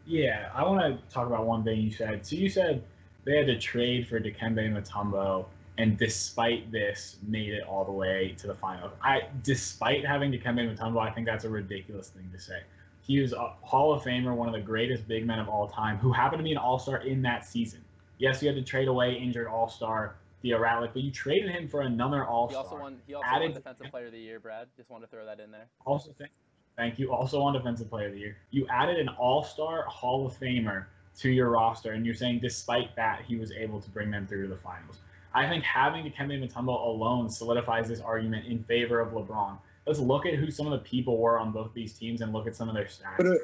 Yeah, 0.05 0.51
I 0.55 0.65
want 0.65 0.81
to 0.81 1.15
talk 1.15 1.27
about 1.27 1.47
one 1.47 1.65
thing 1.65 1.81
you 1.81 1.91
said. 1.91 2.27
So 2.27 2.37
you 2.37 2.51
said 2.51 2.83
they 3.25 3.37
had 3.37 3.47
to 3.47 3.59
trade 3.59 4.07
for 4.07 4.21
Dikembe 4.21 4.71
Mutombo, 4.71 5.47
and 5.79 5.97
despite 5.97 6.71
this, 6.73 7.17
made 7.27 7.55
it 7.55 7.63
all 7.63 7.85
the 7.85 7.93
way 7.93 8.35
to 8.39 8.49
the 8.49 8.55
final. 8.55 8.91
I, 9.03 9.23
despite 9.45 10.05
having 10.05 10.33
Dikembe 10.33 10.77
Mutombo, 10.77 11.01
I 11.01 11.11
think 11.11 11.27
that's 11.27 11.45
a 11.45 11.49
ridiculous 11.49 12.09
thing 12.09 12.29
to 12.33 12.39
say. 12.39 12.61
He 13.01 13.21
was 13.21 13.33
a 13.33 13.55
Hall 13.63 13.95
of 13.95 14.03
Famer, 14.03 14.35
one 14.35 14.49
of 14.49 14.55
the 14.55 14.61
greatest 14.61 15.07
big 15.09 15.25
men 15.25 15.39
of 15.39 15.49
all 15.49 15.69
time, 15.69 15.97
who 15.97 16.13
happened 16.13 16.41
to 16.41 16.45
be 16.45 16.51
an 16.51 16.59
All 16.59 16.79
Star 16.79 16.99
in 16.99 17.23
that 17.23 17.47
season. 17.47 17.81
Yes, 18.19 18.43
you 18.43 18.49
had 18.49 18.57
to 18.57 18.63
trade 18.63 18.89
away 18.89 19.15
injured 19.15 19.47
All 19.47 19.69
Star 19.69 20.17
Theo 20.43 20.59
Ratliff, 20.59 20.93
but 20.93 21.03
you 21.03 21.13
traded 21.13 21.51
him 21.51 21.69
for 21.69 21.83
another 21.83 22.25
All 22.25 22.51
Star. 22.51 22.63
He 22.63 22.69
also 22.69 22.81
won. 22.81 22.99
He 23.07 23.15
also 23.15 23.29
added, 23.29 23.45
won 23.53 23.55
Defensive 23.55 23.87
Player 23.91 24.07
of 24.07 24.13
the 24.13 24.19
Year. 24.19 24.41
Brad, 24.41 24.67
just 24.77 24.91
wanted 24.91 25.07
to 25.07 25.11
throw 25.13 25.25
that 25.25 25.39
in 25.39 25.53
there. 25.53 25.67
Also, 25.87 26.13
thank, 26.19 26.33
Thank 26.77 26.99
you. 26.99 27.13
Also 27.13 27.41
on 27.41 27.55
Defensive 27.55 27.89
Player 27.89 28.09
of 28.09 28.13
the 28.13 28.21
Year. 28.21 28.37
You 28.51 28.67
added 28.69 28.99
an 28.99 29.09
All 29.11 29.45
Star 29.45 29.85
Hall 29.85 30.27
of 30.27 30.39
Famer 30.39 30.87
to 31.19 31.31
your 31.31 31.51
roster, 31.51 31.93
and 31.93 32.05
you're 32.05 32.15
saying 32.15 32.41
despite 32.41 32.95
that, 32.97 33.23
he 33.27 33.37
was 33.37 33.53
able 33.53 33.81
to 33.81 33.91
bring 33.91 34.11
them 34.11 34.27
through 34.27 34.43
to 34.43 34.49
the 34.49 34.61
finals. 34.61 34.99
I 35.35 35.49
think 35.49 35.65
having 35.65 36.05
Dikembe 36.05 36.43
Mutombo 36.43 36.87
alone 36.87 37.29
solidifies 37.29 37.89
this 37.89 38.01
argument 38.01 38.47
in 38.47 38.63
favor 38.65 39.01
of 39.01 39.13
LeBron. 39.13 39.59
Let's 39.87 40.01
look 40.01 40.27
at 40.27 40.35
who 40.35 40.51
some 40.51 40.67
of 40.67 40.73
the 40.73 40.89
people 40.89 41.19
were 41.19 41.39
on 41.39 41.53
both 41.53 41.73
these 41.75 41.93
teams 41.93 42.21
and 42.21 42.33
look 42.33 42.47
at 42.47 42.57
some 42.57 42.69
of 42.69 42.75
their 42.75 42.85
stats. 42.85 43.17
But, 43.17 43.27
uh, 43.27 43.35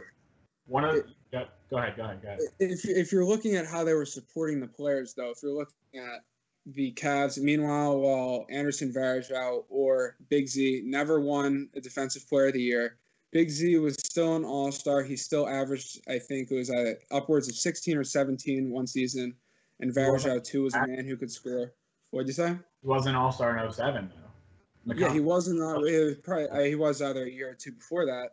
One 0.66 0.84
of 0.84 0.94
it, 0.94 1.06
go, 1.30 1.46
go 1.70 1.78
ahead, 1.78 1.96
go 1.96 2.04
ahead, 2.04 2.22
go 2.22 2.28
ahead. 2.28 2.40
If, 2.58 2.84
if 2.84 3.12
you're 3.12 3.24
looking 3.24 3.54
at 3.56 3.66
how 3.66 3.84
they 3.84 3.94
were 3.94 4.06
supporting 4.06 4.60
the 4.60 4.66
players, 4.66 5.14
though, 5.14 5.30
if 5.30 5.42
you're 5.42 5.52
looking 5.52 5.74
at 5.96 6.22
the 6.66 6.92
Cavs, 6.92 7.38
meanwhile, 7.38 7.98
while 7.98 8.46
Anderson 8.50 8.92
Varejao 8.92 9.64
or 9.68 10.16
Big 10.30 10.48
Z 10.48 10.82
never 10.84 11.20
won 11.20 11.68
a 11.74 11.80
Defensive 11.80 12.26
Player 12.28 12.46
of 12.48 12.54
the 12.54 12.62
Year, 12.62 12.98
Big 13.32 13.50
Z 13.50 13.76
was 13.78 13.96
still 13.96 14.36
an 14.36 14.44
All 14.44 14.72
Star. 14.72 15.02
He 15.02 15.16
still 15.16 15.48
averaged, 15.48 16.00
I 16.08 16.18
think, 16.18 16.50
it 16.50 16.54
was 16.54 16.70
uh, 16.70 16.94
upwards 17.10 17.48
of 17.48 17.56
16 17.56 17.96
or 17.96 18.04
17 18.04 18.70
one 18.70 18.86
season. 18.86 19.34
And 19.80 19.92
Varejao 19.92 20.44
too 20.44 20.62
was 20.62 20.74
a 20.74 20.86
man 20.86 21.04
who 21.04 21.16
could 21.16 21.30
score. 21.30 21.72
What'd 22.10 22.28
you 22.28 22.34
say? 22.34 22.56
He 22.82 22.88
was 22.88 23.06
an 23.06 23.14
All 23.14 23.32
Star 23.32 23.56
in 23.58 23.72
07, 23.72 24.10
though. 24.14 24.94
Yeah, 24.94 25.12
he 25.12 25.20
wasn't. 25.20 25.60
Uh, 25.60 25.80
was 25.80 26.16
probably 26.22 26.48
uh, 26.48 26.60
he 26.60 26.74
was 26.74 27.00
either 27.02 27.24
a 27.24 27.30
year 27.30 27.50
or 27.50 27.54
two 27.54 27.72
before 27.72 28.06
that. 28.06 28.30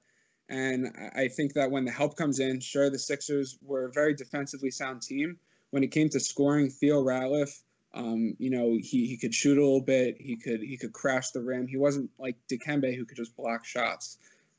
And 0.50 0.94
I 1.16 1.30
think 1.30 1.54
that 1.54 1.72
when 1.72 1.86
the 1.86 1.92
help 1.92 2.18
comes 2.18 2.40
in, 2.40 2.60
sure, 2.60 2.90
the 2.90 3.00
Sixers 3.00 3.58
were 3.62 3.86
a 3.86 3.92
very 3.92 4.14
defensively 4.14 4.70
sound 4.70 5.02
team. 5.02 5.38
When 5.70 5.82
it 5.82 5.92
came 5.92 6.10
to 6.10 6.20
scoring, 6.20 6.70
Theo 6.70 7.02
Ratliff, 7.02 7.62
um, 7.94 8.36
you 8.38 8.50
know, 8.50 8.78
he, 8.82 9.08
he 9.08 9.18
could 9.18 9.34
shoot 9.34 9.58
a 9.58 9.62
little 9.62 9.82
bit. 9.82 10.18
He 10.20 10.36
could 10.36 10.62
he 10.62 10.78
could 10.78 10.92
crash 10.92 11.32
the 11.32 11.42
rim. 11.42 11.68
He 11.68 11.78
wasn't 11.78 12.10
like 12.20 12.36
Dikembe 12.52 12.96
who 12.96 13.06
could 13.06 13.18
just 13.18 13.36
block 13.36 13.66
shots. 13.66 14.18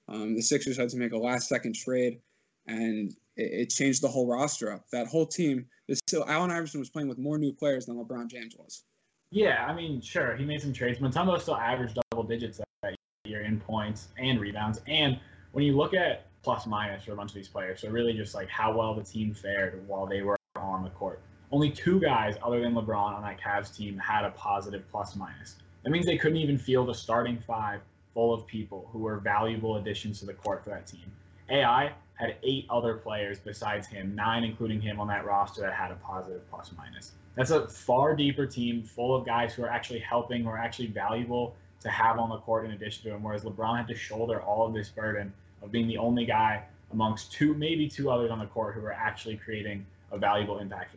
Um, 0.08 0.34
the 0.34 0.42
Sixers 0.42 0.78
had 0.78 0.88
to 0.90 0.96
make 0.96 1.12
a 1.12 1.18
last 1.18 1.48
second 1.48 1.74
trade, 1.74 2.20
and 2.66 3.14
it, 3.36 3.70
changed 3.70 4.02
the 4.02 4.08
whole 4.08 4.26
roster 4.26 4.72
up. 4.72 4.84
That 4.92 5.06
whole 5.06 5.26
team. 5.26 5.66
So 6.08 6.24
Allen 6.26 6.50
Iverson 6.50 6.80
was 6.80 6.90
playing 6.90 7.08
with 7.08 7.18
more 7.18 7.38
new 7.38 7.52
players 7.52 7.86
than 7.86 7.96
LeBron 7.96 8.28
James 8.28 8.56
was. 8.56 8.84
Yeah, 9.30 9.64
I 9.66 9.74
mean, 9.74 10.00
sure, 10.00 10.36
he 10.36 10.44
made 10.44 10.60
some 10.60 10.72
trades. 10.72 10.98
Mutombo 10.98 11.40
still 11.40 11.56
averaged 11.56 11.98
double 12.10 12.24
digits 12.24 12.58
that 12.58 12.94
here 13.24 13.42
in 13.42 13.60
points 13.60 14.08
and 14.18 14.40
rebounds. 14.40 14.80
And 14.86 15.18
when 15.52 15.64
you 15.64 15.76
look 15.76 15.94
at 15.94 16.26
plus 16.42 16.66
minus 16.66 17.04
for 17.04 17.12
a 17.12 17.16
bunch 17.16 17.30
of 17.30 17.36
these 17.36 17.48
players, 17.48 17.80
so 17.80 17.88
really 17.88 18.12
just 18.12 18.34
like 18.34 18.48
how 18.48 18.76
well 18.76 18.94
the 18.94 19.04
team 19.04 19.32
fared 19.32 19.82
while 19.86 20.06
they 20.06 20.22
were 20.22 20.36
on 20.56 20.82
the 20.82 20.90
court. 20.90 21.20
Only 21.50 21.70
two 21.70 22.00
guys 22.00 22.34
other 22.42 22.60
than 22.60 22.74
LeBron 22.74 23.14
on 23.14 23.22
that 23.22 23.40
Cavs 23.40 23.74
team 23.74 23.96
had 23.98 24.24
a 24.24 24.30
positive 24.30 24.84
plus 24.90 25.16
minus. 25.16 25.56
That 25.84 25.90
means 25.90 26.06
they 26.06 26.18
couldn't 26.18 26.38
even 26.38 26.58
field 26.58 26.90
a 26.90 26.94
starting 26.94 27.38
five 27.46 27.80
full 28.12 28.34
of 28.34 28.46
people 28.46 28.88
who 28.92 29.00
were 29.00 29.18
valuable 29.18 29.76
additions 29.76 30.20
to 30.20 30.26
the 30.26 30.34
court 30.34 30.64
for 30.64 30.70
that 30.70 30.86
team. 30.86 31.10
AI 31.52 31.92
had 32.14 32.36
eight 32.42 32.66
other 32.70 32.94
players 32.94 33.38
besides 33.38 33.86
him, 33.86 34.14
nine 34.14 34.44
including 34.44 34.80
him 34.80 34.98
on 34.98 35.06
that 35.08 35.24
roster 35.24 35.60
that 35.60 35.74
had 35.74 35.90
a 35.90 35.96
positive 35.96 36.40
plus 36.50 36.72
minus. 36.76 37.12
That's 37.36 37.50
a 37.50 37.68
far 37.68 38.14
deeper 38.14 38.46
team 38.46 38.82
full 38.82 39.14
of 39.14 39.24
guys 39.24 39.54
who 39.54 39.62
are 39.62 39.68
actually 39.68 40.00
helping, 40.00 40.46
are 40.46 40.58
actually 40.58 40.88
valuable 40.88 41.54
to 41.80 41.88
have 41.88 42.18
on 42.18 42.30
the 42.30 42.38
court 42.38 42.64
in 42.64 42.72
addition 42.72 43.04
to 43.04 43.14
him. 43.14 43.22
Whereas 43.22 43.42
LeBron 43.44 43.76
had 43.76 43.88
to 43.88 43.94
shoulder 43.94 44.40
all 44.40 44.66
of 44.66 44.74
this 44.74 44.88
burden 44.88 45.32
of 45.62 45.72
being 45.72 45.88
the 45.88 45.98
only 45.98 46.24
guy 46.24 46.62
amongst 46.92 47.32
two, 47.32 47.54
maybe 47.54 47.88
two 47.88 48.10
others 48.10 48.30
on 48.30 48.38
the 48.38 48.46
court 48.46 48.74
who 48.74 48.84
are 48.84 48.92
actually 48.92 49.36
creating 49.36 49.84
a 50.10 50.18
valuable 50.18 50.58
impact. 50.58 50.94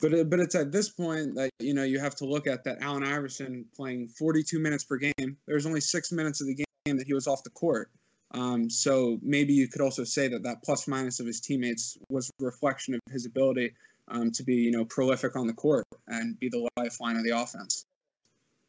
But 0.00 0.14
uh, 0.14 0.24
but 0.24 0.40
it's 0.40 0.54
at 0.54 0.72
this 0.72 0.88
point 0.88 1.34
that 1.34 1.50
you 1.58 1.74
know 1.74 1.82
you 1.82 1.98
have 1.98 2.14
to 2.16 2.24
look 2.24 2.46
at 2.46 2.64
that 2.64 2.78
Allen 2.80 3.04
Iverson 3.04 3.66
playing 3.76 4.08
42 4.08 4.58
minutes 4.58 4.84
per 4.84 4.96
game. 4.96 5.36
There 5.46 5.56
was 5.56 5.66
only 5.66 5.80
six 5.80 6.10
minutes 6.10 6.40
of 6.40 6.46
the 6.46 6.54
game 6.54 6.96
that 6.96 7.06
he 7.06 7.12
was 7.12 7.26
off 7.26 7.42
the 7.44 7.50
court. 7.50 7.90
Um, 8.32 8.70
so 8.70 9.18
maybe 9.22 9.52
you 9.52 9.68
could 9.68 9.80
also 9.80 10.04
say 10.04 10.28
that 10.28 10.42
that 10.44 10.62
plus 10.62 10.86
minus 10.86 11.20
of 11.20 11.26
his 11.26 11.40
teammates 11.40 11.98
was 12.10 12.30
a 12.40 12.44
reflection 12.44 12.94
of 12.94 13.00
his 13.10 13.26
ability 13.26 13.72
um, 14.08 14.30
to 14.32 14.42
be, 14.42 14.54
you 14.54 14.70
know, 14.70 14.84
prolific 14.84 15.36
on 15.36 15.46
the 15.46 15.52
court 15.52 15.84
and 16.08 16.38
be 16.38 16.48
the 16.48 16.68
lifeline 16.76 17.16
of 17.16 17.24
the 17.24 17.30
offense. 17.30 17.84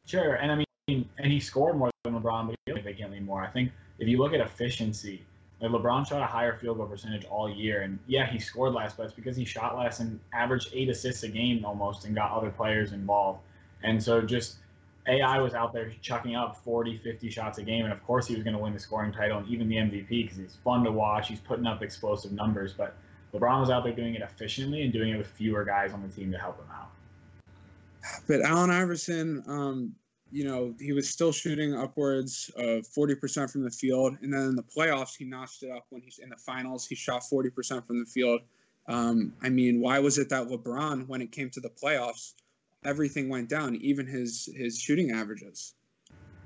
Sure, 0.05 0.35
and 0.35 0.51
I 0.51 0.55
mean, 0.87 1.07
and 1.17 1.31
he 1.31 1.39
scored 1.39 1.77
more 1.77 1.91
than 2.03 2.19
LeBron, 2.19 2.55
but 2.65 2.83
vacantly 2.83 3.19
more. 3.19 3.43
I 3.43 3.49
think 3.49 3.71
if 3.99 4.07
you 4.07 4.17
look 4.17 4.33
at 4.33 4.39
efficiency, 4.39 5.25
like 5.61 5.71
LeBron 5.71 6.07
shot 6.07 6.21
a 6.21 6.25
higher 6.25 6.57
field 6.57 6.77
goal 6.77 6.87
percentage 6.87 7.25
all 7.25 7.49
year, 7.49 7.81
and 7.81 7.99
yeah, 8.07 8.29
he 8.29 8.39
scored 8.39 8.73
less, 8.73 8.93
but 8.93 9.03
it's 9.03 9.13
because 9.13 9.37
he 9.37 9.45
shot 9.45 9.77
less 9.77 9.99
and 9.99 10.19
averaged 10.33 10.69
eight 10.73 10.89
assists 10.89 11.23
a 11.23 11.27
game 11.27 11.63
almost, 11.65 12.05
and 12.05 12.15
got 12.15 12.31
other 12.31 12.49
players 12.49 12.93
involved. 12.93 13.41
And 13.83 14.01
so 14.01 14.21
just 14.21 14.57
AI 15.07 15.39
was 15.39 15.53
out 15.53 15.73
there 15.73 15.91
chucking 16.01 16.35
up 16.35 16.63
40, 16.63 16.97
50 16.97 17.29
shots 17.29 17.57
a 17.57 17.63
game, 17.63 17.85
and 17.85 17.93
of 17.93 18.03
course 18.03 18.27
he 18.27 18.35
was 18.35 18.43
going 18.43 18.55
to 18.55 18.61
win 18.61 18.73
the 18.73 18.79
scoring 18.79 19.11
title 19.11 19.39
and 19.39 19.47
even 19.47 19.67
the 19.67 19.75
MVP 19.75 20.09
because 20.09 20.37
he's 20.37 20.57
fun 20.63 20.83
to 20.83 20.91
watch. 20.91 21.27
He's 21.27 21.39
putting 21.39 21.65
up 21.65 21.81
explosive 21.81 22.31
numbers, 22.31 22.73
but 22.73 22.95
LeBron 23.33 23.61
was 23.61 23.69
out 23.69 23.83
there 23.83 23.93
doing 23.93 24.15
it 24.15 24.21
efficiently 24.21 24.83
and 24.83 24.93
doing 24.93 25.11
it 25.13 25.17
with 25.17 25.27
fewer 25.27 25.63
guys 25.63 25.93
on 25.93 26.01
the 26.01 26.09
team 26.09 26.31
to 26.31 26.37
help 26.37 26.59
him 26.59 26.67
out. 26.71 26.91
But 28.27 28.41
Allen 28.41 28.69
Iverson, 28.69 29.43
um, 29.47 29.95
you 30.31 30.43
know, 30.43 30.73
he 30.79 30.93
was 30.93 31.09
still 31.09 31.31
shooting 31.31 31.73
upwards 31.75 32.51
of 32.55 32.85
40% 32.87 33.51
from 33.51 33.63
the 33.63 33.71
field, 33.71 34.17
and 34.21 34.33
then 34.33 34.41
in 34.41 34.55
the 34.55 34.63
playoffs 34.63 35.15
he 35.17 35.25
notched 35.25 35.63
it 35.63 35.71
up 35.71 35.85
when 35.89 36.01
he's 36.01 36.19
in 36.19 36.29
the 36.29 36.37
finals. 36.37 36.85
He 36.87 36.95
shot 36.95 37.23
40% 37.31 37.85
from 37.85 37.99
the 37.99 38.05
field. 38.05 38.41
Um, 38.87 39.33
I 39.41 39.49
mean, 39.49 39.79
why 39.79 39.99
was 39.99 40.17
it 40.17 40.29
that 40.29 40.47
LeBron, 40.47 41.07
when 41.07 41.21
it 41.21 41.31
came 41.31 41.49
to 41.51 41.59
the 41.59 41.69
playoffs, 41.69 42.33
everything 42.83 43.29
went 43.29 43.49
down, 43.49 43.75
even 43.75 44.05
his 44.05 44.49
his 44.55 44.79
shooting 44.79 45.11
averages. 45.11 45.73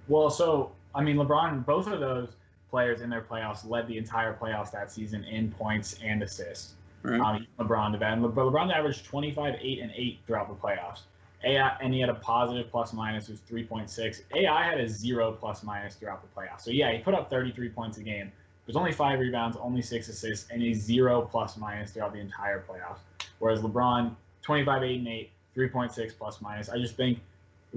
Well, 0.08 0.30
so 0.30 0.72
I 0.94 1.02
mean, 1.02 1.18
LeBron, 1.18 1.66
both 1.66 1.88
of 1.88 2.00
those 2.00 2.30
players 2.70 3.02
in 3.02 3.10
their 3.10 3.22
playoffs 3.22 3.68
led 3.68 3.88
the 3.88 3.98
entire 3.98 4.34
playoffs 4.34 4.72
that 4.72 4.92
season 4.92 5.24
in 5.24 5.52
points 5.52 5.96
and 6.04 6.22
assists. 6.24 6.74
Right. 7.04 7.20
Um, 7.20 7.48
LeBron 7.60 7.92
did 7.92 8.02
that, 8.02 8.14
and 8.14 8.24
Le- 8.24 8.30
LeBron 8.30 8.74
averaged 8.74 9.06
25, 9.06 9.56
8, 9.62 9.80
and 9.80 9.92
8 9.96 10.20
throughout 10.26 10.48
the 10.48 10.56
playoffs. 10.56 11.02
AI, 11.44 11.78
and 11.80 11.94
he 11.94 12.00
had 12.00 12.10
a 12.10 12.16
positive 12.16 12.72
plus 12.72 12.92
minus 12.94 13.30
was 13.30 13.40
3.6. 13.42 14.22
AI 14.36 14.64
had 14.64 14.80
a 14.80 14.90
zero 14.90 15.32
plus 15.32 15.64
minus 15.64 15.96
throughout 15.96 16.22
the 16.22 16.28
playoffs. 16.40 16.62
So 16.62 16.72
yeah, 16.72 16.92
he 16.92 17.00
put 17.00 17.14
up 17.14 17.30
33 17.30 17.70
points 17.70 17.98
a 17.98 18.04
game. 18.04 18.32
There's 18.66 18.76
only 18.76 18.92
five 18.92 19.20
rebounds, 19.20 19.56
only 19.62 19.84
six 19.84 20.10
assists, 20.10 20.50
and 20.50 20.64
a 20.64 20.74
zero 20.74 21.22
plus 21.22 21.56
minus 21.58 21.92
throughout 21.92 22.14
the 22.14 22.20
entire 22.20 22.64
playoffs. 22.68 23.00
Whereas 23.38 23.62
LeBron, 23.62 24.16
25, 24.42 24.84
8, 24.84 24.98
and 24.98 25.08
8, 25.08 25.32
3.6 25.56 26.18
plus 26.18 26.42
minus. 26.42 26.70
I 26.70 26.78
just 26.78 26.96
think 26.96 27.20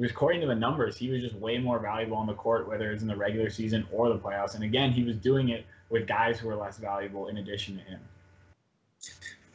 according 0.05 0.41
to 0.41 0.47
the 0.47 0.55
numbers, 0.55 0.97
he 0.97 1.09
was 1.11 1.23
just 1.23 1.35
way 1.35 1.59
more 1.59 1.79
valuable 1.79 2.17
on 2.17 2.27
the 2.27 2.35
court, 2.35 2.69
whether 2.69 2.91
it's 2.91 3.03
in 3.03 3.09
the 3.09 3.17
regular 3.17 3.51
season 3.51 3.87
or 3.93 4.09
the 4.09 4.19
playoffs. 4.19 4.55
And 4.55 4.65
again, 4.65 4.93
he 4.93 5.03
was 5.03 5.17
doing 5.17 5.49
it 5.51 5.67
with 5.91 6.07
guys 6.07 6.39
who 6.39 6.49
were 6.49 6.57
less 6.57 6.79
valuable 6.79 7.29
in 7.29 7.39
addition 7.39 7.77
to 7.77 7.83
him. 7.83 8.01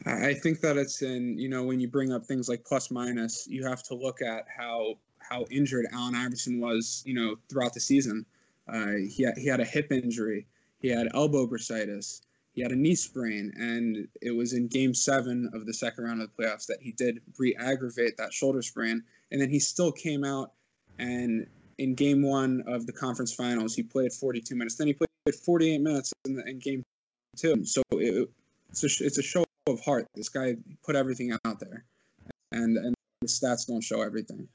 I 0.06 0.34
think 0.34 0.60
that 0.60 0.76
it's 0.76 1.00
in, 1.00 1.38
you 1.38 1.48
know, 1.48 1.62
when 1.64 1.80
you 1.80 1.88
bring 1.88 2.12
up 2.12 2.26
things 2.26 2.48
like 2.48 2.64
plus 2.64 2.90
minus, 2.90 3.46
you 3.48 3.66
have 3.66 3.82
to 3.84 3.94
look 3.94 4.20
at 4.20 4.44
how 4.54 4.98
how 5.18 5.46
injured 5.50 5.86
Allen 5.92 6.14
Iverson 6.14 6.60
was, 6.60 7.02
you 7.06 7.14
know, 7.14 7.36
throughout 7.48 7.72
the 7.72 7.80
season. 7.80 8.26
Uh, 8.68 8.92
he, 9.08 9.22
had, 9.22 9.38
he 9.38 9.46
had 9.46 9.60
a 9.60 9.64
hip 9.64 9.90
injury, 9.90 10.46
he 10.80 10.88
had 10.88 11.08
elbow 11.14 11.46
bursitis, 11.46 12.20
he 12.54 12.62
had 12.62 12.70
a 12.70 12.76
knee 12.76 12.94
sprain, 12.94 13.52
and 13.56 14.08
it 14.22 14.30
was 14.30 14.52
in 14.52 14.68
Game 14.68 14.94
Seven 14.94 15.50
of 15.52 15.66
the 15.66 15.74
second 15.74 16.04
round 16.04 16.22
of 16.22 16.30
the 16.34 16.42
playoffs 16.42 16.66
that 16.66 16.78
he 16.80 16.92
did 16.92 17.20
re-aggravate 17.36 18.16
that 18.16 18.32
shoulder 18.32 18.62
sprain, 18.62 19.02
and 19.32 19.40
then 19.40 19.50
he 19.50 19.58
still 19.58 19.90
came 19.90 20.24
out 20.24 20.52
and 20.98 21.46
in 21.78 21.96
Game 21.96 22.22
One 22.22 22.62
of 22.68 22.86
the 22.86 22.92
conference 22.92 23.34
finals 23.34 23.74
he 23.74 23.82
played 23.82 24.12
42 24.12 24.54
minutes. 24.54 24.76
Then 24.76 24.86
he 24.86 24.92
played 24.92 25.08
48 25.44 25.80
minutes 25.80 26.12
in, 26.24 26.36
the, 26.36 26.44
in 26.48 26.58
Game 26.60 26.82
Two. 27.36 27.64
So 27.64 27.82
it, 27.92 28.30
it's 28.70 28.84
a 28.84 29.04
it's 29.04 29.18
a 29.18 29.22
show 29.22 29.44
of 29.66 29.80
heart. 29.80 30.06
This 30.14 30.28
guy 30.28 30.54
put 30.84 30.94
everything 30.94 31.36
out 31.44 31.58
there, 31.58 31.84
and 32.52 32.76
and 32.76 32.94
the 33.20 33.26
stats 33.26 33.66
don't 33.66 33.82
show 33.82 34.02
everything. 34.02 34.48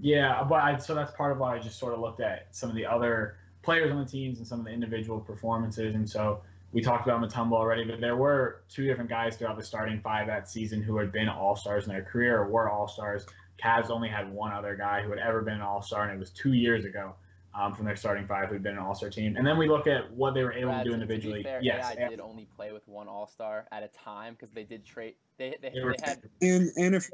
Yeah, 0.00 0.44
but 0.48 0.56
I, 0.56 0.76
so 0.78 0.94
that's 0.94 1.12
part 1.12 1.32
of 1.32 1.38
why 1.38 1.56
I 1.56 1.58
just 1.60 1.78
sort 1.78 1.94
of 1.94 2.00
looked 2.00 2.20
at 2.20 2.48
some 2.50 2.70
of 2.70 2.76
the 2.76 2.86
other 2.86 3.36
players 3.62 3.90
on 3.92 3.98
the 3.98 4.10
teams 4.10 4.38
and 4.38 4.46
some 4.46 4.60
of 4.60 4.64
the 4.64 4.72
individual 4.72 5.20
performances, 5.20 5.94
and 5.94 6.08
so 6.08 6.40
we 6.72 6.82
talked 6.82 7.06
about 7.06 7.20
Mutombo 7.22 7.54
already, 7.54 7.84
but 7.84 8.00
there 8.00 8.16
were 8.16 8.62
two 8.68 8.86
different 8.86 9.08
guys 9.08 9.36
throughout 9.36 9.56
the 9.56 9.64
starting 9.64 10.00
five 10.00 10.26
that 10.26 10.48
season 10.48 10.82
who 10.82 10.98
had 10.98 11.10
been 11.10 11.28
all 11.28 11.56
stars 11.56 11.86
in 11.86 11.92
their 11.92 12.02
career 12.02 12.40
or 12.40 12.48
were 12.48 12.68
all 12.68 12.86
stars. 12.86 13.24
Cavs 13.62 13.90
only 13.90 14.08
had 14.08 14.30
one 14.32 14.52
other 14.52 14.76
guy 14.76 15.02
who 15.02 15.10
had 15.10 15.18
ever 15.18 15.42
been 15.42 15.54
an 15.54 15.62
all 15.62 15.82
star, 15.82 16.04
and 16.04 16.12
it 16.12 16.18
was 16.18 16.30
two 16.30 16.52
years 16.52 16.84
ago 16.84 17.14
um, 17.58 17.74
from 17.74 17.86
their 17.86 17.96
starting 17.96 18.26
five 18.26 18.50
who'd 18.50 18.62
been 18.62 18.74
an 18.74 18.78
all 18.78 18.94
star 18.94 19.08
team. 19.08 19.36
And 19.36 19.46
then 19.46 19.56
we 19.56 19.66
look 19.66 19.86
at 19.86 20.12
what 20.12 20.34
they 20.34 20.44
were 20.44 20.52
able 20.52 20.70
Brad, 20.70 20.84
to 20.84 20.90
do 20.90 20.94
individually. 20.94 21.42
To 21.42 21.48
fair, 21.48 21.60
yes, 21.62 21.94
AI 21.96 22.08
did 22.08 22.20
only 22.20 22.46
play 22.54 22.72
with 22.72 22.86
one 22.86 23.08
all 23.08 23.26
star 23.26 23.66
at 23.72 23.82
a 23.82 23.88
time 23.88 24.34
because 24.34 24.52
they 24.52 24.64
did 24.64 24.84
trade. 24.84 25.14
They, 25.38 25.56
they, 25.62 25.70
they, 25.70 25.80
they 25.80 25.94
had. 26.04 26.18
And, 26.42 26.70
and 26.76 26.94
if 26.94 27.10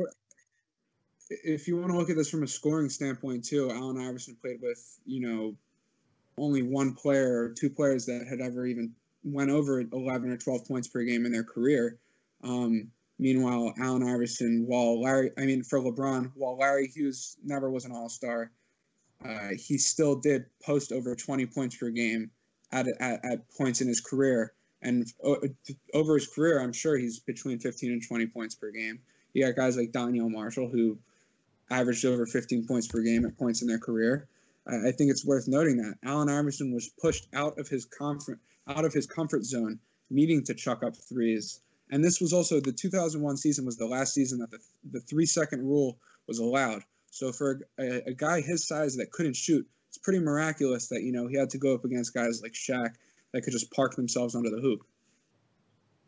if 1.30 1.68
you 1.68 1.76
want 1.78 1.90
to 1.92 1.96
look 1.96 2.10
at 2.10 2.16
this 2.16 2.28
from 2.28 2.42
a 2.42 2.48
scoring 2.48 2.90
standpoint 2.90 3.44
too, 3.44 3.70
Allen 3.70 3.98
Iverson 3.98 4.36
played 4.40 4.60
with 4.60 4.98
you 5.06 5.20
know 5.20 5.54
only 6.36 6.62
one 6.62 6.92
player 6.92 7.44
or 7.44 7.50
two 7.50 7.70
players 7.70 8.04
that 8.06 8.26
had 8.28 8.40
ever 8.40 8.66
even 8.66 8.92
went 9.24 9.50
over 9.50 9.80
11 9.80 10.30
or 10.30 10.36
12 10.36 10.66
points 10.66 10.88
per 10.88 11.02
game 11.02 11.26
in 11.26 11.32
their 11.32 11.44
career. 11.44 11.98
Um, 12.42 12.90
meanwhile, 13.18 13.72
Allen 13.78 14.02
Iverson, 14.02 14.64
while 14.66 15.00
Larry, 15.00 15.30
I 15.38 15.46
mean, 15.46 15.62
for 15.62 15.80
LeBron, 15.80 16.32
while 16.34 16.58
Larry 16.58 16.86
Hughes 16.86 17.36
never 17.42 17.70
was 17.70 17.84
an 17.84 17.92
All 17.92 18.08
Star, 18.08 18.50
uh, 19.24 19.48
he 19.56 19.78
still 19.78 20.16
did 20.16 20.44
post 20.62 20.92
over 20.92 21.14
20 21.14 21.46
points 21.46 21.76
per 21.76 21.88
game 21.88 22.30
at, 22.72 22.86
at, 23.00 23.24
at 23.24 23.50
points 23.56 23.80
in 23.80 23.88
his 23.88 24.00
career. 24.00 24.52
And 24.82 25.06
uh, 25.24 25.36
over 25.94 26.14
his 26.14 26.26
career, 26.26 26.60
I'm 26.60 26.72
sure 26.72 26.98
he's 26.98 27.18
between 27.20 27.58
15 27.58 27.92
and 27.92 28.06
20 28.06 28.26
points 28.26 28.54
per 28.54 28.70
game. 28.70 28.98
You 29.32 29.46
got 29.46 29.56
guys 29.56 29.76
like 29.78 29.92
Donyell 29.92 30.30
Marshall 30.30 30.68
who 30.68 30.98
averaged 31.70 32.04
over 32.04 32.26
15 32.26 32.66
points 32.66 32.86
per 32.86 33.00
game 33.00 33.24
at 33.24 33.38
points 33.38 33.62
in 33.62 33.68
their 33.68 33.78
career. 33.78 34.28
I 34.66 34.92
think 34.92 35.10
it's 35.10 35.26
worth 35.26 35.46
noting 35.46 35.76
that 35.78 35.96
Allen 36.04 36.30
Iverson 36.30 36.72
was 36.72 36.88
pushed 36.88 37.28
out 37.34 37.58
of 37.58 37.68
his 37.68 37.84
comfort 37.84 38.38
out 38.68 38.84
of 38.84 38.92
his 38.92 39.06
comfort 39.06 39.44
zone, 39.44 39.78
needing 40.10 40.42
to 40.44 40.54
chuck 40.54 40.82
up 40.82 40.94
threes. 40.96 41.60
And 41.90 42.02
this 42.02 42.20
was 42.20 42.32
also 42.32 42.60
the 42.60 42.72
2001 42.72 43.36
season 43.36 43.64
was 43.64 43.76
the 43.76 43.86
last 43.86 44.14
season 44.14 44.38
that 44.38 44.50
the, 44.50 44.58
the 44.90 45.00
three 45.00 45.26
second 45.26 45.62
rule 45.62 45.98
was 46.26 46.38
allowed. 46.38 46.82
So 47.10 47.30
for 47.30 47.60
a, 47.78 48.08
a 48.08 48.14
guy 48.14 48.40
his 48.40 48.66
size 48.66 48.96
that 48.96 49.12
couldn't 49.12 49.36
shoot, 49.36 49.66
it's 49.88 49.98
pretty 49.98 50.18
miraculous 50.18 50.88
that 50.88 51.02
you 51.02 51.12
know 51.12 51.28
he 51.28 51.36
had 51.36 51.50
to 51.50 51.58
go 51.58 51.74
up 51.74 51.84
against 51.84 52.14
guys 52.14 52.42
like 52.42 52.52
Shaq 52.52 52.94
that 53.32 53.42
could 53.42 53.52
just 53.52 53.70
park 53.70 53.94
themselves 53.94 54.34
under 54.34 54.50
the 54.50 54.60
hoop. 54.60 54.80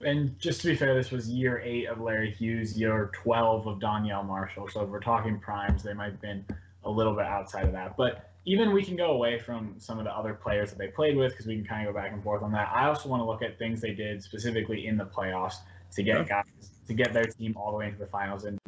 And 0.05 0.39
just 0.39 0.61
to 0.63 0.69
be 0.69 0.77
fair, 0.77 0.95
this 0.95 1.11
was 1.11 1.29
year 1.29 1.61
eight 1.65 1.87
of 1.87 2.01
Larry 2.01 2.31
Hughes, 2.31 2.79
year 2.79 3.11
12 3.15 3.67
of 3.67 3.79
Donyell 3.79 4.27
Marshall. 4.27 4.69
So 4.69 4.83
if 4.83 4.91
we're 4.91 5.01
talking 5.01 5.39
primes, 5.39 5.83
they 5.83 5.95
might 5.95 6.13
have 6.13 6.21
been 6.21 6.45
a 6.85 6.91
little 6.91 7.15
bit 7.15 7.25
outside 7.25 7.65
of 7.65 7.73
that. 7.73 7.97
But 7.97 8.31
even 8.47 8.73
we 8.73 8.83
can 8.83 8.97
go 8.97 9.11
away 9.11 9.39
from 9.39 9.75
some 9.77 9.99
of 9.99 10.05
the 10.05 10.13
other 10.13 10.33
players 10.33 10.71
that 10.71 10.79
they 10.79 10.87
played 10.87 11.17
with 11.17 11.33
because 11.33 11.47
we 11.47 11.57
can 11.57 11.65
kind 11.65 11.87
of 11.87 11.93
go 11.93 12.01
back 12.01 12.13
and 12.13 12.23
forth 12.23 12.43
on 12.43 12.53
that. 12.53 12.71
I 12.73 12.87
also 12.87 13.09
want 13.09 13.21
to 13.21 13.25
look 13.25 13.43
at 13.43 13.59
things 13.59 13.81
they 13.81 13.93
did 13.93 14.23
specifically 14.23 14.87
in 14.87 14.97
the 14.97 15.05
playoffs 15.05 15.57
to 15.93 16.03
get 16.03 16.29
guys 16.29 16.45
to 16.87 16.95
get 16.95 17.13
their 17.13 17.25
team 17.25 17.57
all 17.57 17.73
the 17.73 17.79
way 17.79 17.87
into 17.87 17.99
the 17.99 18.07
finals. 18.07 18.45
And 18.45 18.59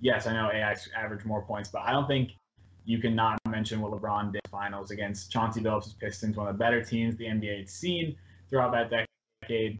yes, 0.00 0.26
I 0.26 0.32
know 0.32 0.50
AI 0.52 0.76
averaged 0.96 1.24
more 1.24 1.42
points, 1.42 1.68
but 1.68 1.82
I 1.82 1.92
don't 1.92 2.08
think 2.08 2.32
you 2.84 2.98
cannot 2.98 3.38
mention 3.48 3.80
what 3.80 3.92
LeBron 3.92 4.32
did 4.32 4.36
in 4.36 4.40
the 4.44 4.50
finals 4.50 4.90
against 4.90 5.30
Chauncey 5.30 5.60
Billups' 5.60 5.96
Pistons, 5.98 6.36
one 6.36 6.48
of 6.48 6.54
the 6.54 6.58
better 6.58 6.82
teams 6.82 7.16
the 7.16 7.26
NBA 7.26 7.58
had 7.58 7.70
seen 7.70 8.16
throughout 8.50 8.72
that 8.72 9.06
decade, 9.42 9.78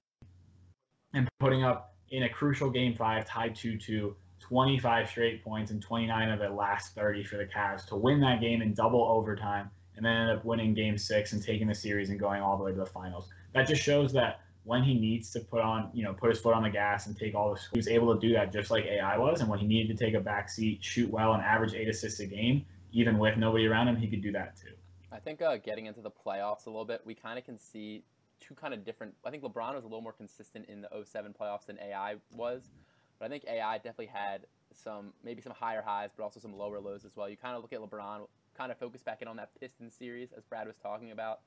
and 1.14 1.26
putting 1.40 1.64
up 1.64 1.96
in 2.10 2.22
a 2.24 2.28
crucial 2.28 2.70
game 2.70 2.94
five, 2.94 3.24
tied 3.24 3.56
2-2, 3.56 4.14
25 4.40 5.08
straight 5.08 5.44
points 5.44 5.70
and 5.70 5.82
29 5.82 6.30
of 6.30 6.38
the 6.38 6.48
last 6.48 6.94
30 6.94 7.24
for 7.24 7.36
the 7.36 7.46
Cavs 7.46 7.86
to 7.86 7.96
win 7.96 8.20
that 8.20 8.40
game 8.40 8.62
in 8.62 8.72
double 8.74 9.04
overtime 9.04 9.70
and 9.96 10.04
then 10.04 10.12
end 10.12 10.30
up 10.30 10.44
winning 10.44 10.74
game 10.74 10.96
six 10.96 11.32
and 11.32 11.42
taking 11.42 11.66
the 11.66 11.74
series 11.74 12.10
and 12.10 12.20
going 12.20 12.40
all 12.40 12.56
the 12.56 12.64
way 12.64 12.72
to 12.72 12.78
the 12.78 12.86
finals. 12.86 13.28
That 13.52 13.66
just 13.66 13.82
shows 13.82 14.12
that 14.12 14.40
when 14.64 14.82
he 14.82 14.94
needs 14.94 15.30
to 15.30 15.40
put 15.40 15.60
on, 15.60 15.90
you 15.92 16.04
know, 16.04 16.12
put 16.12 16.30
his 16.30 16.40
foot 16.40 16.54
on 16.54 16.62
the 16.62 16.70
gas 16.70 17.06
and 17.06 17.16
take 17.16 17.34
all 17.34 17.54
the, 17.54 17.60
he 17.72 17.78
was 17.78 17.88
able 17.88 18.14
to 18.14 18.20
do 18.20 18.32
that 18.34 18.52
just 18.52 18.70
like 18.70 18.84
AI 18.84 19.18
was. 19.18 19.40
And 19.40 19.48
when 19.48 19.58
he 19.58 19.66
needed 19.66 19.96
to 19.96 20.04
take 20.04 20.14
a 20.14 20.20
back 20.20 20.48
seat, 20.48 20.84
shoot 20.84 21.10
well, 21.10 21.32
and 21.32 21.42
average 21.42 21.74
eight 21.74 21.88
assists 21.88 22.20
a 22.20 22.26
game, 22.26 22.64
even 22.92 23.18
with 23.18 23.36
nobody 23.36 23.66
around 23.66 23.88
him, 23.88 23.96
he 23.96 24.06
could 24.06 24.22
do 24.22 24.30
that 24.32 24.56
too. 24.56 24.74
I 25.10 25.18
think 25.18 25.42
uh, 25.42 25.56
getting 25.56 25.86
into 25.86 26.00
the 26.00 26.10
playoffs 26.10 26.66
a 26.66 26.70
little 26.70 26.84
bit, 26.84 27.00
we 27.04 27.14
kind 27.14 27.38
of 27.38 27.44
can 27.44 27.58
see 27.58 28.04
two 28.40 28.54
kind 28.54 28.74
of 28.74 28.84
different. 28.84 29.14
I 29.24 29.30
think 29.30 29.42
LeBron 29.42 29.74
was 29.74 29.84
a 29.84 29.88
little 29.88 30.02
more 30.02 30.12
consistent 30.12 30.66
in 30.68 30.82
the 30.82 30.88
07 31.04 31.34
playoffs 31.38 31.66
than 31.66 31.78
AI 31.80 32.16
was, 32.34 32.70
but 33.18 33.26
I 33.26 33.28
think 33.28 33.44
AI 33.46 33.76
definitely 33.76 34.06
had 34.06 34.46
some 34.72 35.12
maybe 35.24 35.40
some 35.42 35.52
higher 35.52 35.82
highs, 35.82 36.10
but 36.16 36.22
also 36.22 36.40
some 36.40 36.56
lower 36.56 36.80
lows 36.80 37.04
as 37.04 37.16
well. 37.16 37.28
You 37.28 37.36
kind 37.36 37.56
of 37.56 37.62
look 37.62 37.72
at 37.72 37.80
LeBron, 37.80 38.26
kind 38.56 38.72
of 38.72 38.78
focus 38.78 39.02
back 39.02 39.22
in 39.22 39.28
on 39.28 39.36
that 39.36 39.50
Pistons 39.60 39.94
series 39.94 40.30
as 40.36 40.44
Brad 40.44 40.66
was 40.66 40.76
talking 40.76 41.10
about. 41.10 41.40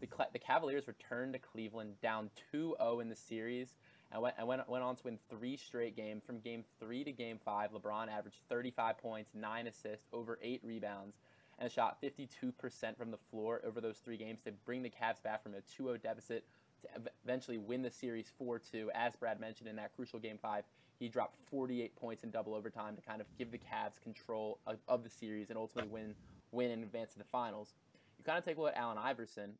The, 0.00 0.08
the 0.32 0.38
Cavaliers 0.38 0.88
returned 0.88 1.34
to 1.34 1.38
Cleveland 1.38 1.94
down 2.02 2.30
2-0 2.52 3.02
in 3.02 3.08
the 3.08 3.14
series 3.14 3.74
and 4.12 4.20
went, 4.22 4.34
and 4.38 4.46
went, 4.46 4.68
went 4.68 4.84
on 4.84 4.96
to 4.96 5.04
win 5.04 5.18
three 5.30 5.56
straight 5.56 5.96
games. 5.96 6.22
From 6.24 6.40
game 6.40 6.64
three 6.80 7.04
to 7.04 7.12
game 7.12 7.38
five, 7.44 7.70
LeBron 7.72 8.08
averaged 8.08 8.38
35 8.48 8.98
points, 8.98 9.30
nine 9.34 9.66
assists, 9.66 10.06
over 10.12 10.38
eight 10.42 10.60
rebounds, 10.64 11.16
and 11.58 11.70
shot 11.70 11.98
52% 12.02 12.96
from 12.96 13.10
the 13.10 13.18
floor 13.30 13.60
over 13.64 13.80
those 13.80 13.98
three 13.98 14.16
games 14.16 14.40
to 14.44 14.52
bring 14.64 14.82
the 14.82 14.90
Cavs 14.90 15.22
back 15.22 15.42
from 15.42 15.54
a 15.54 15.82
2-0 15.82 16.02
deficit 16.02 16.44
to 16.82 16.88
eventually 17.24 17.58
win 17.58 17.82
the 17.82 17.90
series 17.90 18.32
4-2. 18.40 18.88
As 18.94 19.14
Brad 19.16 19.40
mentioned 19.40 19.68
in 19.68 19.76
that 19.76 19.94
crucial 19.94 20.18
game 20.18 20.38
five, 20.40 20.64
he 21.02 21.08
dropped 21.08 21.36
48 21.50 21.96
points 21.96 22.22
in 22.22 22.30
double 22.30 22.54
overtime 22.54 22.94
to 22.94 23.02
kind 23.02 23.20
of 23.20 23.26
give 23.36 23.50
the 23.50 23.58
Cavs 23.58 24.00
control 24.00 24.60
of, 24.68 24.76
of 24.86 25.02
the 25.02 25.10
series 25.10 25.50
and 25.50 25.58
ultimately 25.58 25.90
win 25.90 26.14
win 26.52 26.70
and 26.70 26.84
advance 26.84 27.12
to 27.14 27.18
the 27.18 27.24
finals. 27.24 27.74
You 28.18 28.24
kind 28.24 28.38
of 28.38 28.44
take 28.44 28.56
a 28.56 28.60
look 28.60 28.76
at 28.76 28.80
Allen 28.80 28.98
Iverson. 28.98 29.54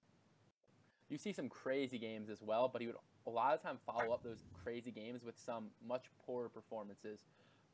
You 1.09 1.19
see 1.19 1.33
some 1.33 1.49
crazy 1.49 1.99
games 1.99 2.31
as 2.31 2.43
well, 2.43 2.69
but 2.73 2.81
he 2.81 2.87
would 2.87 2.97
a 3.27 3.31
lot 3.31 3.55
of 3.55 3.61
time 3.61 3.79
follow 3.85 4.13
up 4.13 4.23
those 4.23 4.45
crazy 4.63 4.93
games 4.93 5.25
with 5.25 5.37
some 5.37 5.67
much 5.87 6.05
poorer 6.25 6.49
performances. 6.49 7.25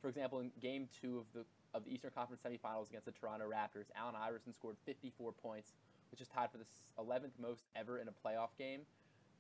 For 0.01 0.09
example, 0.09 0.41
in 0.41 0.51
Game 0.63 0.89
Two 0.99 1.19
of 1.19 1.27
the 1.35 1.45
of 1.75 1.85
the 1.85 1.93
Eastern 1.93 2.13
Conference 2.15 2.41
semifinals 2.43 2.89
against 2.89 3.05
the 3.05 3.13
Toronto 3.13 3.45
Raptors, 3.45 3.91
Allen 3.95 4.15
Iverson 4.19 4.55
scored 4.55 4.77
54 4.87 5.33
points, 5.33 5.73
which 6.11 6.23
is 6.23 6.29
tied 6.29 6.51
for 6.51 6.57
the 6.57 6.65
11th 6.99 7.39
most 7.39 7.65
ever 7.77 7.99
in 7.99 8.09
a 8.09 8.13
playoff 8.13 8.57
game. 8.57 8.81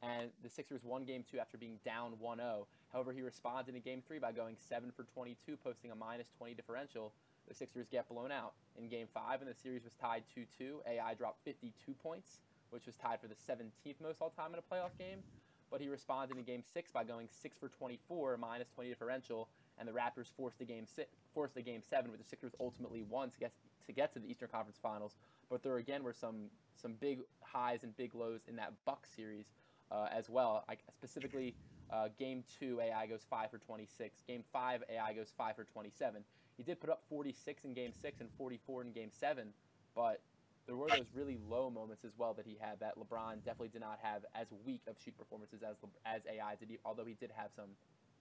And 0.02 0.30
the 0.42 0.48
Sixers 0.48 0.84
won 0.84 1.04
Game 1.04 1.24
Two 1.28 1.38
after 1.38 1.58
being 1.58 1.78
down 1.84 2.12
1-0. 2.22 2.66
However, 2.92 3.12
he 3.12 3.22
responded 3.22 3.74
in 3.74 3.80
Game 3.82 4.02
Three 4.06 4.18
by 4.18 4.32
going 4.32 4.56
7 4.68 4.92
for 4.96 5.04
22, 5.14 5.56
posting 5.56 5.90
a 5.90 5.94
minus 5.94 6.28
20 6.38 6.54
differential. 6.54 7.12
The 7.48 7.54
Sixers 7.54 7.86
get 7.90 8.08
blown 8.08 8.30
out 8.30 8.52
in 8.78 8.88
Game 8.88 9.08
Five, 9.12 9.40
and 9.40 9.50
the 9.50 9.54
series 9.54 9.84
was 9.84 9.94
tied 9.94 10.22
2-2. 10.36 10.86
AI 10.86 11.14
dropped 11.14 11.44
52 11.44 11.92
points, 11.94 12.38
which 12.70 12.86
was 12.86 12.96
tied 12.96 13.20
for 13.20 13.26
the 13.26 13.34
17th 13.34 14.00
most 14.02 14.20
all-time 14.20 14.52
in 14.52 14.58
a 14.58 14.74
playoff 14.74 14.96
game 14.98 15.22
but 15.70 15.80
he 15.80 15.88
responded 15.88 16.36
in 16.36 16.44
Game 16.44 16.62
Six 16.62 16.90
by 16.90 17.04
going 17.04 17.28
six 17.30 17.58
for 17.58 17.68
24, 17.68 18.36
minus 18.36 18.68
20 18.74 18.88
differential, 18.88 19.48
and 19.78 19.88
the 19.88 19.92
Raptors 19.92 20.28
forced 20.36 20.58
the 20.58 20.64
game 20.64 20.86
six, 20.86 21.10
forced 21.34 21.56
a 21.56 21.62
game 21.62 21.82
seven, 21.88 22.10
which 22.10 22.20
the 22.20 22.26
Sixers 22.26 22.52
ultimately 22.60 23.02
won 23.02 23.30
to 23.30 23.38
get 23.38 23.52
to 23.86 23.92
get 23.92 24.12
to 24.12 24.18
the 24.18 24.30
Eastern 24.30 24.48
Conference 24.48 24.78
Finals. 24.82 25.16
But 25.50 25.62
there 25.62 25.76
again 25.76 26.02
were 26.02 26.12
some 26.12 26.50
some 26.80 26.94
big 27.00 27.20
highs 27.42 27.82
and 27.82 27.96
big 27.96 28.14
lows 28.14 28.40
in 28.48 28.56
that 28.56 28.72
Buck 28.84 29.06
series 29.14 29.46
uh, 29.90 30.06
as 30.12 30.28
well. 30.28 30.64
I, 30.68 30.76
specifically, 30.92 31.54
uh, 31.90 32.08
Game 32.18 32.44
Two, 32.58 32.80
AI 32.80 33.06
goes 33.06 33.24
five 33.28 33.50
for 33.50 33.58
26. 33.58 34.22
Game 34.26 34.44
Five, 34.52 34.82
AI 34.90 35.12
goes 35.14 35.32
five 35.36 35.56
for 35.56 35.64
27. 35.64 36.22
He 36.56 36.62
did 36.62 36.80
put 36.80 36.90
up 36.90 37.02
46 37.08 37.64
in 37.64 37.74
Game 37.74 37.92
Six 37.92 38.20
and 38.20 38.28
44 38.36 38.82
in 38.82 38.92
Game 38.92 39.10
Seven, 39.12 39.48
but 39.94 40.20
there 40.66 40.76
were 40.76 40.88
those 40.88 41.06
really 41.14 41.38
low 41.48 41.70
moments 41.70 42.04
as 42.04 42.12
well 42.18 42.34
that 42.34 42.46
he 42.46 42.56
had 42.60 42.78
that 42.80 42.94
LeBron 42.98 43.36
definitely 43.44 43.68
did 43.68 43.80
not 43.80 43.98
have 44.02 44.22
as 44.34 44.48
weak 44.66 44.82
of 44.86 44.96
shoot 45.02 45.16
performances 45.16 45.62
as 45.62 45.76
as 46.04 46.22
AI 46.26 46.56
did. 46.56 46.68
He, 46.68 46.78
although 46.84 47.06
he 47.06 47.14
did 47.14 47.30
have 47.34 47.50
some 47.56 47.70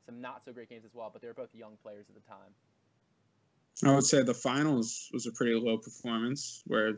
some 0.06 0.22
not 0.22 0.46
so 0.46 0.54
great 0.54 0.70
games 0.70 0.86
as 0.86 0.92
well, 0.94 1.10
but 1.12 1.22
they 1.22 1.28
were 1.28 1.34
both 1.34 1.54
young 1.54 1.78
players 1.84 2.06
at 2.08 2.16
the 2.16 2.22
time. 2.22 2.54
I 3.84 3.94
would 3.94 4.06
say 4.06 4.24
the 4.24 4.34
finals 4.34 5.10
was 5.14 5.28
a 5.28 5.32
pretty 5.34 5.54
low 5.54 5.78
performance 5.78 6.64
where 6.66 6.94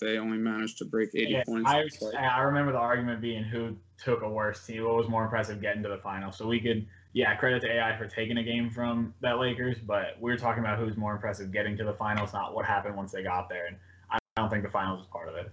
they 0.00 0.18
only 0.18 0.38
managed 0.38 0.78
to 0.78 0.84
break 0.84 1.10
80 1.14 1.30
yeah, 1.30 1.44
points. 1.44 1.70
I, 2.14 2.24
I 2.24 2.40
remember 2.40 2.72
the 2.72 2.78
argument 2.78 3.20
being 3.20 3.44
who 3.44 3.76
took 4.02 4.22
a 4.22 4.28
worse 4.28 4.64
team, 4.66 4.84
what 4.84 4.96
was 4.96 5.08
more 5.08 5.24
impressive 5.24 5.60
getting 5.60 5.82
to 5.82 5.88
the 5.88 5.98
final. 5.98 6.32
So 6.32 6.46
we 6.46 6.60
could, 6.60 6.86
yeah, 7.12 7.34
credit 7.36 7.60
to 7.62 7.72
AI 7.72 7.96
for 7.96 8.06
taking 8.06 8.38
a 8.38 8.42
game 8.42 8.70
from 8.70 9.14
that 9.20 9.38
Lakers, 9.38 9.78
but 9.78 10.16
we 10.20 10.32
are 10.32 10.36
talking 10.36 10.64
about 10.64 10.78
who's 10.78 10.96
more 10.96 11.12
impressive 11.12 11.52
getting 11.52 11.76
to 11.76 11.84
the 11.84 11.94
finals, 11.94 12.32
not 12.32 12.54
what 12.54 12.64
happened 12.64 12.96
once 12.96 13.12
they 13.12 13.22
got 13.22 13.48
there. 13.48 13.66
And 13.66 13.76
I 14.10 14.18
don't 14.36 14.50
think 14.50 14.64
the 14.64 14.70
finals 14.70 15.00
is 15.02 15.06
part 15.06 15.28
of 15.28 15.36
it. 15.36 15.52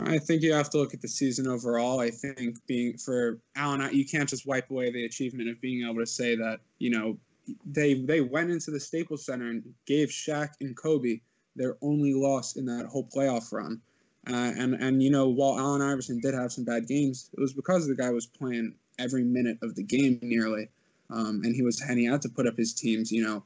I 0.00 0.18
think 0.18 0.42
you 0.42 0.52
have 0.52 0.68
to 0.70 0.78
look 0.78 0.92
at 0.92 1.00
the 1.00 1.08
season 1.08 1.46
overall. 1.46 2.00
I 2.00 2.10
think 2.10 2.58
being 2.66 2.98
for 2.98 3.38
Allen, 3.56 3.88
you 3.92 4.04
can't 4.04 4.28
just 4.28 4.46
wipe 4.46 4.70
away 4.70 4.90
the 4.90 5.06
achievement 5.06 5.48
of 5.48 5.60
being 5.60 5.88
able 5.88 6.00
to 6.00 6.06
say 6.06 6.36
that 6.36 6.60
you 6.78 6.90
know 6.90 7.16
they 7.64 7.94
they 7.94 8.20
went 8.20 8.50
into 8.50 8.70
the 8.70 8.80
Staples 8.80 9.24
Center 9.24 9.48
and 9.48 9.62
gave 9.86 10.08
Shaq 10.08 10.50
and 10.60 10.76
Kobe 10.76 11.20
their 11.58 11.76
only 11.82 12.14
loss 12.14 12.56
in 12.56 12.64
that 12.66 12.86
whole 12.86 13.04
playoff 13.04 13.52
run. 13.52 13.80
Uh, 14.28 14.52
and 14.56 14.74
and 14.74 15.02
you 15.02 15.10
know 15.10 15.28
while 15.28 15.58
Allen 15.58 15.82
Iverson 15.82 16.20
did 16.20 16.34
have 16.34 16.52
some 16.52 16.64
bad 16.64 16.86
games, 16.86 17.30
it 17.36 17.40
was 17.40 17.52
because 17.52 17.86
the 17.86 17.94
guy 17.94 18.10
was 18.10 18.26
playing 18.26 18.74
every 18.98 19.24
minute 19.24 19.58
of 19.62 19.74
the 19.74 19.82
game 19.82 20.18
nearly, 20.22 20.68
um, 21.10 21.42
and 21.44 21.54
he 21.54 21.62
was 21.62 21.80
and 21.80 21.98
he 21.98 22.04
had 22.04 22.22
to 22.22 22.28
put 22.28 22.46
up 22.46 22.56
his 22.56 22.74
teams 22.74 23.10
you 23.10 23.24
know 23.24 23.42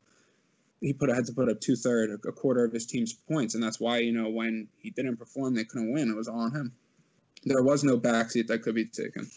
he 0.82 0.92
put 0.92 1.08
had 1.08 1.24
to 1.26 1.32
put 1.32 1.48
up 1.48 1.60
two 1.60 1.76
third, 1.76 2.10
a 2.10 2.32
quarter 2.32 2.64
of 2.64 2.72
his 2.72 2.86
team's 2.86 3.12
points, 3.12 3.54
and 3.54 3.62
that's 3.62 3.78
why 3.78 3.98
you 3.98 4.12
know 4.12 4.28
when 4.28 4.68
he 4.78 4.90
didn't 4.90 5.16
perform, 5.16 5.54
they 5.54 5.64
couldn't 5.64 5.92
win. 5.92 6.10
It 6.10 6.16
was 6.16 6.28
all 6.28 6.40
on 6.40 6.52
him. 6.52 6.72
There 7.44 7.62
was 7.62 7.84
no 7.84 7.98
backseat 7.98 8.48
that 8.48 8.62
could 8.62 8.74
be 8.74 8.86
taken. 8.86 9.30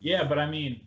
Yeah, 0.00 0.24
but 0.24 0.38
I 0.38 0.50
mean, 0.50 0.80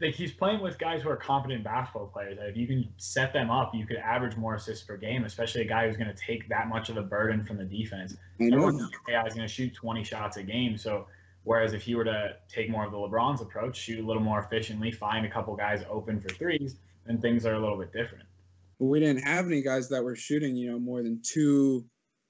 like 0.00 0.14
he's 0.14 0.32
playing 0.32 0.60
with 0.60 0.78
guys 0.78 1.02
who 1.02 1.08
are 1.08 1.16
competent 1.16 1.64
basketball 1.64 2.06
players. 2.08 2.38
If 2.40 2.56
you 2.56 2.66
can 2.66 2.88
set 2.96 3.32
them 3.32 3.50
up, 3.50 3.74
you 3.74 3.86
could 3.86 3.98
average 3.98 4.36
more 4.36 4.54
assists 4.54 4.84
per 4.84 4.96
game, 4.96 5.24
especially 5.24 5.62
a 5.62 5.66
guy 5.66 5.86
who's 5.86 5.96
going 5.96 6.14
to 6.14 6.20
take 6.20 6.48
that 6.48 6.68
much 6.68 6.88
of 6.88 6.94
the 6.94 7.02
burden 7.02 7.44
from 7.44 7.56
the 7.56 7.64
defense. 7.64 8.16
Everyone 8.40 8.90
AI 9.08 9.26
is 9.26 9.34
going 9.34 9.46
to 9.46 9.52
shoot 9.52 9.74
20 9.74 10.04
shots 10.04 10.36
a 10.36 10.42
game, 10.42 10.76
so. 10.76 11.06
Whereas 11.44 11.74
if 11.74 11.86
you 11.86 11.96
were 11.96 12.02
to 12.02 12.34
take 12.48 12.68
more 12.68 12.84
of 12.84 12.90
the 12.90 12.96
LeBron's 12.96 13.40
approach, 13.40 13.76
shoot 13.76 14.02
a 14.02 14.04
little 14.04 14.20
more 14.20 14.40
efficiently, 14.40 14.90
find 14.90 15.24
a 15.24 15.30
couple 15.30 15.54
guys 15.54 15.84
open 15.88 16.20
for 16.20 16.28
threes, 16.30 16.74
then 17.06 17.20
things 17.20 17.46
are 17.46 17.54
a 17.54 17.60
little 17.60 17.78
bit 17.78 17.92
different 17.92 18.24
but 18.78 18.86
we 18.86 19.00
didn't 19.00 19.22
have 19.22 19.46
any 19.46 19.62
guys 19.62 19.88
that 19.88 20.02
were 20.02 20.16
shooting, 20.16 20.56
you 20.56 20.70
know, 20.70 20.78
more 20.78 21.02
than 21.02 21.20
two, 21.22 21.84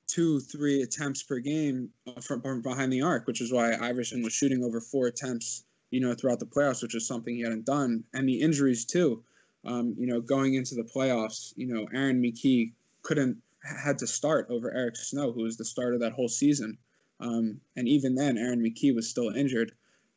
two, 0.09 0.41
three 0.41 0.83
attempts 0.83 1.23
per 1.23 1.39
game 1.39 1.91
uh, 2.07 2.21
from, 2.21 2.41
from 2.41 2.63
behind 2.63 2.93
the 2.93 3.03
arc, 3.03 3.27
which 3.27 3.41
is 3.41 3.53
why 3.53 3.75
Iverson 3.75 4.23
was 4.23 4.33
shooting 4.33 4.63
over 4.63 4.81
four 4.81 5.09
attempts, 5.09 5.65
you 5.91 6.01
know, 6.01 6.15
throughout 6.15 6.41
the 6.41 6.47
playoffs, 6.47 6.83
which 6.83 6.95
is 6.95 7.07
something 7.07 7.35
he 7.35 7.43
hadn't 7.43 7.65
done, 7.65 8.05
and 8.15 8.29
the 8.29 8.41
injuries 8.41 8.85
too. 8.85 9.23
Um, 9.65 9.95
you 9.99 10.07
know, 10.07 10.21
going 10.21 10.55
into 10.55 10.75
the 10.75 10.85
playoffs, 10.85 11.53
you 11.57 11.67
know, 11.67 11.87
Aaron 11.93 12.23
McKie 12.23 12.73
couldn't 13.03 13.37
had 13.63 13.99
to 13.99 14.07
start 14.07 14.47
over 14.49 14.73
Eric 14.73 14.97
Snow, 14.97 15.33
who 15.33 15.43
was 15.43 15.57
the 15.57 15.65
starter 15.65 15.99
that 15.99 16.13
whole 16.13 16.29
season. 16.29 16.79
Um, 17.19 17.61
and 17.77 17.89
even 17.89 18.15
then, 18.15 18.39
Aaron 18.39 18.63
McKie 18.63 18.95
was 18.95 19.09
still 19.09 19.31
injured. 19.31 19.73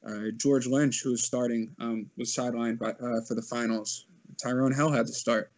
Uh, 0.05 0.31
George 0.37 0.67
Lynch, 0.67 1.01
who 1.01 1.11
was 1.11 1.23
starting, 1.23 1.75
um, 1.79 2.09
was 2.17 2.33
sidelined 2.33 2.79
by, 2.79 2.91
uh, 2.91 3.21
for 3.21 3.35
the 3.35 3.41
finals. 3.41 4.05
Tyrone 4.37 4.73
Hill 4.73 4.91
had 4.91 5.07
to 5.07 5.13
start. 5.13 5.51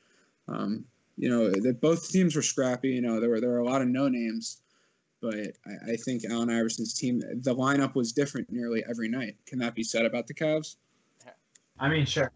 Um, 0.48 0.86
you 1.18 1.30
know, 1.30 1.52
that 1.52 1.82
both 1.82 2.10
teams 2.10 2.36
were 2.36 2.42
scrappy. 2.42 2.90
You 2.90 3.02
know, 3.02 3.20
there 3.20 3.30
were 3.30 3.40
there 3.40 3.50
were 3.50 3.60
a 3.60 3.66
lot 3.66 3.82
of 3.82 3.88
no 3.88 4.08
names, 4.08 4.62
but 5.22 5.36
I, 5.36 5.92
I, 5.92 5.96
think 5.98 6.24
Allen 6.26 6.50
Iverson's 6.50 6.94
team, 6.94 7.20
the 7.20 7.56
lineup 7.56 7.96
was 7.96 8.12
different 8.12 8.52
nearly 8.52 8.84
every 8.90 9.08
night. 9.08 9.36
Can 9.46 9.60
that 9.60 9.76
be 9.76 9.84
said 9.84 10.06
about 10.06 10.28
the 10.28 10.34
Cavs? 10.34 10.78
I 11.80 11.90
mean, 11.90 12.06
sure, 12.06 12.32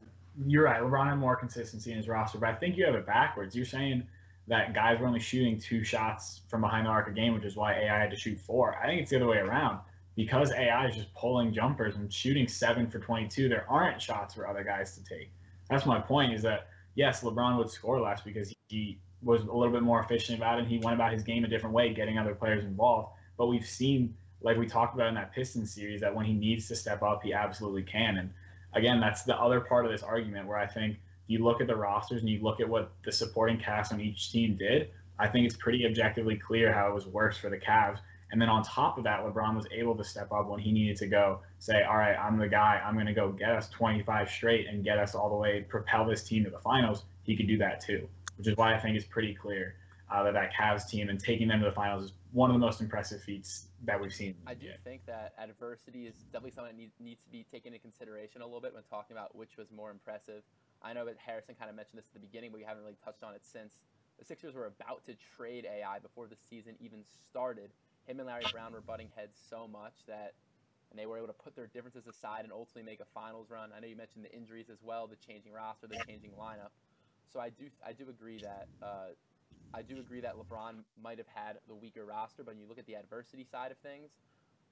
you're 0.45 0.63
right. 0.63 0.81
LeBron 0.81 1.07
had 1.07 1.15
more 1.15 1.35
consistency 1.35 1.91
in 1.91 1.97
his 1.97 2.07
roster, 2.07 2.37
but 2.37 2.49
I 2.49 2.55
think 2.55 2.77
you 2.77 2.85
have 2.85 2.95
it 2.95 3.05
backwards. 3.05 3.55
You're 3.55 3.65
saying 3.65 4.03
that 4.47 4.73
guys 4.73 4.99
were 4.99 5.07
only 5.07 5.19
shooting 5.19 5.59
two 5.59 5.83
shots 5.83 6.41
from 6.47 6.61
behind 6.61 6.85
the 6.85 6.89
arc 6.89 7.07
a 7.07 7.11
game, 7.11 7.33
which 7.33 7.43
is 7.43 7.55
why 7.55 7.73
AI 7.73 7.99
had 7.99 8.11
to 8.11 8.15
shoot 8.15 8.39
four. 8.39 8.75
I 8.77 8.87
think 8.87 9.01
it's 9.01 9.09
the 9.09 9.17
other 9.17 9.27
way 9.27 9.37
around. 9.37 9.79
Because 10.15 10.51
AI 10.51 10.87
is 10.87 10.95
just 10.95 11.13
pulling 11.13 11.53
jumpers 11.53 11.97
and 11.97 12.11
shooting 12.11 12.47
seven 12.47 12.89
for 12.89 12.99
22, 12.99 13.49
there 13.49 13.65
aren't 13.69 14.01
shots 14.01 14.33
for 14.33 14.47
other 14.47 14.63
guys 14.63 14.95
to 14.97 15.03
take. 15.03 15.29
That's 15.69 15.85
my 15.85 15.99
point. 15.99 16.33
Is 16.33 16.41
that 16.43 16.67
yes, 16.95 17.21
LeBron 17.21 17.57
would 17.57 17.69
score 17.69 17.99
less 17.99 18.21
because 18.21 18.53
he 18.67 18.99
was 19.25 19.41
a 19.41 19.51
little 19.51 19.73
bit 19.73 19.81
more 19.81 19.99
efficient 19.99 20.37
about 20.37 20.57
it. 20.57 20.61
And 20.61 20.67
He 20.71 20.77
went 20.77 20.95
about 20.95 21.11
his 21.11 21.23
game 21.23 21.43
a 21.43 21.47
different 21.47 21.75
way, 21.75 21.93
getting 21.93 22.17
other 22.17 22.35
players 22.35 22.63
involved. 22.63 23.09
But 23.37 23.47
we've 23.47 23.65
seen, 23.65 24.15
like 24.41 24.57
we 24.57 24.67
talked 24.67 24.95
about 24.95 25.07
in 25.07 25.15
that 25.15 25.33
Pistons 25.33 25.73
series, 25.73 25.99
that 26.01 26.15
when 26.15 26.25
he 26.25 26.33
needs 26.33 26.67
to 26.69 26.75
step 26.75 27.03
up, 27.03 27.23
he 27.23 27.33
absolutely 27.33 27.83
can. 27.83 28.17
And 28.17 28.29
again, 28.73 29.01
that's 29.01 29.23
the 29.23 29.35
other 29.35 29.59
part 29.59 29.85
of 29.85 29.91
this 29.91 30.03
argument 30.03 30.47
where 30.47 30.57
I 30.57 30.67
think 30.67 30.97
you 31.27 31.43
look 31.43 31.59
at 31.59 31.67
the 31.67 31.75
rosters 31.75 32.21
and 32.21 32.29
you 32.29 32.41
look 32.41 32.61
at 32.61 32.69
what 32.69 32.91
the 33.03 33.11
supporting 33.11 33.57
cast 33.57 33.91
on 33.91 33.99
each 33.99 34.31
team 34.31 34.55
did. 34.55 34.91
I 35.17 35.27
think 35.27 35.45
it's 35.45 35.55
pretty 35.55 35.85
objectively 35.85 36.35
clear 36.35 36.71
how 36.71 36.89
it 36.89 36.93
was 36.93 37.07
worse 37.07 37.37
for 37.37 37.49
the 37.49 37.57
Cavs. 37.57 37.99
And 38.31 38.41
then 38.41 38.49
on 38.49 38.63
top 38.63 38.97
of 38.97 39.03
that, 39.05 39.21
LeBron 39.21 39.55
was 39.55 39.65
able 39.71 39.95
to 39.95 40.03
step 40.03 40.31
up 40.31 40.47
when 40.47 40.59
he 40.59 40.71
needed 40.71 40.97
to 40.97 41.07
go 41.07 41.39
say, 41.59 41.83
all 41.83 41.97
right, 41.97 42.15
I'm 42.15 42.37
the 42.37 42.47
guy. 42.47 42.81
I'm 42.83 42.95
going 42.95 43.05
to 43.05 43.13
go 43.13 43.31
get 43.31 43.51
us 43.51 43.69
25 43.69 44.29
straight 44.29 44.67
and 44.67 44.83
get 44.83 44.97
us 44.97 45.15
all 45.15 45.29
the 45.29 45.35
way, 45.35 45.61
propel 45.61 46.05
this 46.05 46.23
team 46.23 46.43
to 46.43 46.49
the 46.49 46.59
finals. 46.59 47.05
He 47.23 47.37
could 47.37 47.47
do 47.47 47.57
that 47.59 47.81
too, 47.81 48.07
which 48.37 48.47
is 48.47 48.57
why 48.57 48.75
I 48.75 48.79
think 48.79 48.95
it's 48.95 49.05
pretty 49.05 49.33
clear. 49.33 49.75
uh, 50.11 50.23
that 50.23 50.33
that 50.33 50.51
Cavs 50.53 50.87
team 50.87 51.09
and 51.09 51.19
taking 51.19 51.47
them 51.47 51.59
to 51.59 51.65
the 51.65 51.71
finals 51.71 52.05
is 52.05 52.13
one 52.31 52.49
of 52.51 52.53
the 52.53 52.59
most 52.59 52.79
impressive 52.79 53.21
feats 53.23 53.69
that 53.83 53.99
we've 53.99 54.13
seen. 54.13 54.35
I 54.45 54.53
do 54.53 54.67
think 54.83 55.05
that 55.07 55.33
adversity 55.39 56.05
is 56.05 56.15
definitely 56.31 56.51
something 56.51 56.75
that 56.75 56.79
needs, 56.79 56.93
needs 56.99 57.23
to 57.23 57.29
be 57.31 57.43
taken 57.43 57.73
into 57.73 57.81
consideration 57.81 58.41
a 58.41 58.45
little 58.45 58.61
bit 58.61 58.73
when 58.73 58.83
talking 58.83 59.15
about 59.15 59.35
which 59.35 59.57
was 59.57 59.71
more 59.71 59.89
impressive. 59.89 60.43
I 60.83 60.93
know 60.93 61.05
that 61.05 61.17
Harrison 61.17 61.55
kind 61.55 61.69
of 61.69 61.75
mentioned 61.75 61.97
this 61.97 62.05
at 62.05 62.13
the 62.13 62.19
beginning, 62.19 62.51
but 62.51 62.59
we 62.59 62.63
haven't 62.63 62.83
really 62.83 62.97
touched 63.03 63.23
on 63.23 63.33
it 63.33 63.41
since. 63.43 63.81
The 64.19 64.25
Sixers 64.25 64.53
were 64.53 64.67
about 64.67 65.03
to 65.05 65.15
trade 65.35 65.65
AI 65.65 65.97
before 65.99 66.27
the 66.27 66.35
season 66.35 66.75
even 66.79 67.03
started. 67.27 67.71
Him 68.05 68.19
and 68.19 68.27
Larry 68.27 68.45
Brown 68.51 68.73
were 68.73 68.81
butting 68.81 69.09
heads 69.15 69.39
so 69.49 69.67
much 69.67 70.05
that 70.07 70.35
and 70.91 70.99
they 70.99 71.07
were 71.07 71.17
able 71.17 71.27
to 71.27 71.33
put 71.33 71.55
their 71.55 71.67
differences 71.67 72.07
aside 72.07 72.43
and 72.43 72.53
ultimately 72.53 72.83
make 72.83 72.99
a 72.99 73.09
finals 73.13 73.49
run. 73.49 73.71
I 73.75 73.79
know 73.79 73.87
you 73.87 73.97
mentioned 73.97 74.23
the 74.23 74.33
injuries 74.33 74.69
as 74.69 74.77
well, 74.83 75.07
the 75.07 75.17
changing 75.17 75.51
roster, 75.51 75.87
the 75.87 75.97
changing 76.07 76.31
lineup. 76.39 76.71
So 77.31 77.39
I 77.39 77.49
do 77.49 77.65
I 77.85 77.93
do 77.93 78.09
agree 78.09 78.39
that 78.39 78.67
uh, 78.81 79.13
I 79.73 79.81
do 79.81 79.99
agree 79.99 80.21
that 80.21 80.35
LeBron 80.35 80.83
might 81.01 81.17
have 81.17 81.27
had 81.27 81.57
the 81.67 81.75
weaker 81.75 82.05
roster, 82.05 82.43
but 82.43 82.53
when 82.53 82.59
you 82.59 82.67
look 82.67 82.79
at 82.79 82.85
the 82.85 82.95
adversity 82.95 83.43
side 83.43 83.71
of 83.71 83.77
things, 83.79 84.11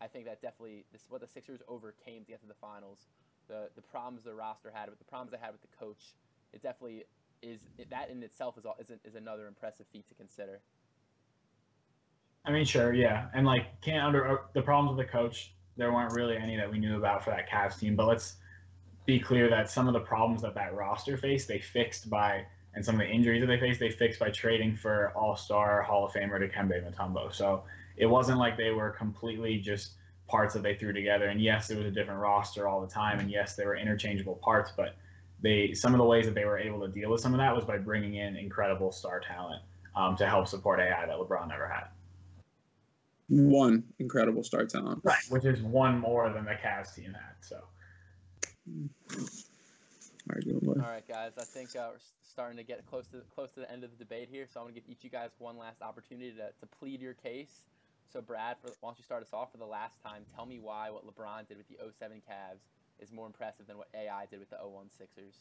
I 0.02 0.08
think 0.08 0.26
that 0.26 0.42
definitely 0.42 0.86
this 0.92 1.02
is 1.02 1.10
what 1.10 1.22
the 1.22 1.28
Sixers 1.28 1.62
overcame 1.68 2.24
to 2.26 2.32
get 2.32 2.42
to 2.42 2.48
the 2.48 2.54
finals. 2.54 3.08
The 3.48 3.70
the 3.76 3.82
problems 3.82 4.24
the 4.24 4.34
roster 4.34 4.72
had, 4.74 4.90
with 4.90 5.00
the 5.00 5.06
problems 5.06 5.32
they 5.32 5.38
had 5.38 5.52
with 5.52 5.62
the 5.62 5.78
coach, 5.78 6.16
it 6.54 6.62
definitely 6.62 7.04
is 7.42 7.68
that 7.90 8.10
in 8.10 8.24
itself 8.24 8.58
is 8.58 8.66
is, 8.90 8.98
is 9.04 9.16
another 9.16 9.48
impressive 9.48 9.86
feat 9.92 10.08
to 10.08 10.16
consider. 10.16 10.62
I 12.46 12.52
mean, 12.52 12.66
sure, 12.66 12.94
yeah, 12.94 13.28
and 13.34 13.46
like 13.46 13.82
can't 13.82 14.04
under 14.04 14.28
uh, 14.28 14.42
the 14.54 14.62
problems 14.62 14.98
with 14.98 15.06
the 15.06 15.12
coach. 15.12 15.54
There 15.76 15.92
weren't 15.92 16.14
really 16.14 16.38
any 16.38 16.56
that 16.58 16.72
we 16.72 16.78
knew 16.78 16.98
about 16.98 17.24
for 17.24 17.32
that 17.32 17.50
Cavs 17.50 17.80
team, 17.80 17.96
but 17.96 18.08
let's 18.08 18.36
be 19.06 19.20
clear 19.20 19.50
that 19.50 19.70
some 19.70 19.88
of 19.88 19.94
the 19.94 20.00
problems 20.00 20.42
that 20.42 20.56
that 20.56 20.74
roster 20.74 21.18
faced, 21.18 21.48
they 21.48 21.60
fixed 21.60 22.10
by 22.10 22.46
and 22.76 22.84
some 22.84 22.96
of 22.96 23.00
the 23.00 23.08
injuries 23.08 23.42
that 23.42 23.48
they 23.48 23.60
faced, 23.60 23.80
they 23.80 23.92
fixed 23.92 24.20
by 24.20 24.30
trading 24.30 24.76
for 24.76 25.12
All 25.16 25.36
Star 25.36 25.84
Hall 25.84 26.06
of 26.06 26.14
Famer 26.14 26.40
Dikembe 26.40 26.84
Mutombo. 26.84 27.32
So 27.34 27.64
it 27.98 28.08
wasn't 28.08 28.40
like 28.40 28.58
they 28.58 28.72
were 28.72 28.90
completely 28.90 29.60
just 29.60 29.94
parts 30.28 30.54
that 30.56 30.64
they 30.64 30.76
threw 30.76 30.92
together. 30.94 31.28
And 31.28 31.40
yes, 31.40 31.70
it 31.70 31.78
was 31.78 31.86
a 31.86 31.92
different 31.92 32.20
roster 32.20 32.68
all 32.68 32.82
the 32.82 32.88
time, 32.88 33.20
and 33.20 33.30
yes, 33.30 33.56
they 33.56 33.66
were 33.66 33.76
interchangeable 33.76 34.40
parts. 34.44 34.72
But 34.76 34.96
they 35.42 35.74
some 35.74 35.94
of 35.94 36.00
the 36.00 36.06
ways 36.06 36.26
that 36.26 36.34
they 36.34 36.46
were 36.46 36.58
able 36.58 36.80
to 36.82 36.88
deal 36.88 37.12
with 37.12 37.22
some 37.22 37.34
of 37.34 37.38
that 37.38 37.56
was 37.56 37.66
by 37.66 37.78
bringing 37.78 38.16
in 38.16 38.36
incredible 38.38 38.92
star 38.92 39.20
talent 39.20 39.62
um, 39.96 40.16
to 40.18 40.26
help 40.26 40.48
support 40.48 40.80
AI 40.80 41.06
that 41.06 41.16
LeBron 41.16 41.50
never 41.50 41.68
had. 41.68 41.86
One 43.30 43.84
incredible 44.00 44.44
star 44.44 44.66
talent, 44.66 45.02
right? 45.04 45.22
Which 45.30 45.46
is 45.46 45.62
one 45.62 46.00
more 46.00 46.30
than 46.32 46.46
the 46.46 46.56
Cavs 46.56 46.96
team 46.96 47.14
had. 47.14 47.36
So. 47.42 47.64
All 50.82 50.90
right, 50.90 51.08
guys. 51.08 51.34
I 51.38 51.44
think 51.44 51.76
uh, 51.76 51.90
we're 51.92 52.00
starting 52.22 52.58
to 52.58 52.64
get 52.64 52.86
close 52.86 53.08
to 53.08 53.22
close 53.34 53.52
to 53.52 53.60
the 53.60 53.72
end 53.72 53.84
of 53.84 53.92
the 53.92 53.98
debate 53.98 54.30
here, 54.32 54.48
so 54.52 54.60
I'm 54.60 54.66
gonna 54.68 54.76
give 54.76 54.84
each 54.88 55.00
of 55.00 55.04
you 55.06 55.10
guys 55.10 55.32
one 55.38 55.58
last 55.58 55.82
opportunity 55.82 56.32
to, 56.32 56.50
to 56.60 56.66
plead 56.80 57.02
your 57.02 57.14
case. 57.14 57.62
So, 58.12 58.22
Brad, 58.22 58.58
for, 58.62 58.70
why 58.80 58.90
don't 58.90 58.98
you 58.98 59.04
start 59.04 59.24
us 59.24 59.34
off 59.34 59.52
for 59.52 59.58
the 59.58 59.66
last 59.66 60.02
time? 60.02 60.24
Tell 60.36 60.46
me 60.46 60.60
why 60.60 60.90
what 60.92 61.06
LeBron 61.06 61.48
did 61.48 61.58
with 61.58 61.68
the 61.68 61.78
07 62.00 62.22
Cavs 62.30 62.62
is 63.00 63.12
more 63.12 63.26
impressive 63.26 63.68
than 63.68 63.78
what 63.78 63.88
AI 63.96 64.26
did 64.30 64.40
with 64.40 64.50
the 64.50 64.58
01 64.58 64.86
Sixers. 64.98 65.36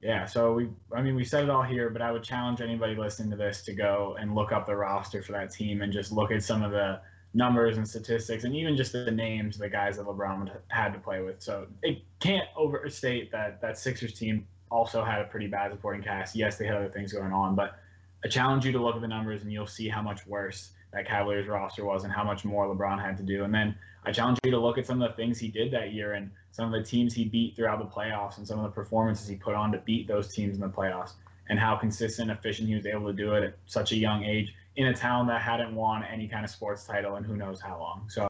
Yeah, 0.00 0.24
so 0.26 0.52
we, 0.52 0.68
I 0.94 1.02
mean, 1.02 1.14
we 1.14 1.24
said 1.24 1.44
it 1.44 1.50
all 1.50 1.62
here, 1.62 1.90
but 1.90 2.02
I 2.02 2.10
would 2.10 2.22
challenge 2.24 2.60
anybody 2.60 2.96
listening 2.96 3.30
to 3.30 3.36
this 3.36 3.62
to 3.62 3.72
go 3.72 4.16
and 4.20 4.34
look 4.34 4.50
up 4.50 4.66
the 4.66 4.74
roster 4.74 5.22
for 5.22 5.32
that 5.32 5.52
team 5.52 5.82
and 5.82 5.92
just 5.92 6.10
look 6.10 6.32
at 6.32 6.42
some 6.42 6.62
of 6.62 6.72
the 6.72 7.00
numbers 7.34 7.78
and 7.78 7.88
statistics 7.88 8.44
and 8.44 8.54
even 8.54 8.76
just 8.76 8.92
the 8.92 9.10
names 9.10 9.56
the 9.56 9.68
guys 9.68 9.96
that 9.96 10.06
LeBron 10.06 10.50
had 10.68 10.92
to 10.92 10.98
play 10.98 11.22
with. 11.22 11.40
So 11.40 11.66
it 11.82 12.02
can't 12.20 12.46
overstate 12.56 13.32
that 13.32 13.60
that 13.62 13.78
Sixers 13.78 14.12
team 14.12 14.46
also 14.70 15.04
had 15.04 15.20
a 15.20 15.24
pretty 15.24 15.46
bad 15.46 15.72
supporting 15.72 16.02
cast. 16.02 16.36
Yes, 16.36 16.56
they 16.56 16.66
had 16.66 16.76
other 16.76 16.88
things 16.88 17.12
going 17.12 17.32
on, 17.32 17.54
but 17.54 17.78
I 18.24 18.28
challenge 18.28 18.64
you 18.64 18.72
to 18.72 18.82
look 18.82 18.96
at 18.96 19.00
the 19.00 19.08
numbers 19.08 19.42
and 19.42 19.52
you'll 19.52 19.66
see 19.66 19.88
how 19.88 20.02
much 20.02 20.26
worse 20.26 20.70
that 20.92 21.06
Cavaliers 21.06 21.48
roster 21.48 21.84
was 21.84 22.04
and 22.04 22.12
how 22.12 22.22
much 22.22 22.44
more 22.44 22.66
LeBron 22.66 23.00
had 23.00 23.16
to 23.16 23.22
do. 23.22 23.44
And 23.44 23.54
then 23.54 23.74
I 24.04 24.12
challenge 24.12 24.38
you 24.44 24.50
to 24.50 24.58
look 24.58 24.78
at 24.78 24.86
some 24.86 25.00
of 25.00 25.10
the 25.10 25.16
things 25.16 25.38
he 25.38 25.48
did 25.48 25.72
that 25.72 25.92
year 25.92 26.12
and 26.12 26.30
some 26.50 26.72
of 26.72 26.72
the 26.72 26.86
teams 26.86 27.14
he 27.14 27.24
beat 27.24 27.56
throughout 27.56 27.78
the 27.78 27.86
playoffs 27.86 28.38
and 28.38 28.46
some 28.46 28.58
of 28.58 28.64
the 28.64 28.70
performances 28.70 29.26
he 29.26 29.36
put 29.36 29.54
on 29.54 29.72
to 29.72 29.78
beat 29.78 30.06
those 30.06 30.34
teams 30.34 30.54
in 30.54 30.60
the 30.60 30.68
playoffs 30.68 31.12
and 31.48 31.58
how 31.58 31.76
consistent, 31.76 32.30
efficient 32.30 32.68
he 32.68 32.74
was 32.74 32.86
able 32.86 33.06
to 33.06 33.12
do 33.12 33.34
it 33.34 33.42
at 33.42 33.54
such 33.66 33.92
a 33.92 33.96
young 33.96 34.24
age 34.24 34.54
in 34.76 34.86
a 34.86 34.94
town 34.94 35.26
that 35.26 35.42
hadn't 35.42 35.74
won 35.74 36.02
any 36.04 36.26
kind 36.26 36.44
of 36.44 36.50
sports 36.50 36.84
title 36.84 37.16
and 37.16 37.26
who 37.26 37.36
knows 37.36 37.60
how 37.60 37.78
long. 37.78 38.08
So 38.08 38.28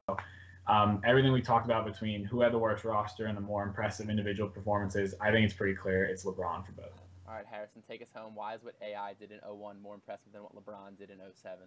um, 0.67 1.01
everything 1.05 1.33
we 1.33 1.41
talked 1.41 1.67
about 1.67 1.85
between 1.85 2.25
who 2.25 2.41
had 2.41 2.53
the 2.53 2.59
worst 2.59 2.85
roster 2.85 3.27
and 3.27 3.37
the 3.37 3.43
more 3.43 3.63
impressive 3.63 4.09
individual 4.09 4.49
performances, 4.49 5.15
I 5.21 5.31
think 5.31 5.45
it's 5.45 5.55
pretty 5.55 5.75
clear 5.75 6.05
it's 6.05 6.25
LeBron 6.25 6.67
for 6.67 6.73
both. 6.73 7.03
All 7.27 7.35
right, 7.35 7.47
Harrison, 7.49 7.83
take 7.89 8.03
us 8.03 8.09
home. 8.15 8.35
Why 8.35 8.55
is 8.55 8.63
what 8.63 8.75
AI 8.83 9.15
did 9.19 9.31
in 9.31 9.39
01 9.39 9.81
more 9.81 9.95
impressive 9.95 10.33
than 10.33 10.43
what 10.43 10.55
LeBron 10.55 10.99
did 10.99 11.11
in 11.11 11.19
07? 11.35 11.59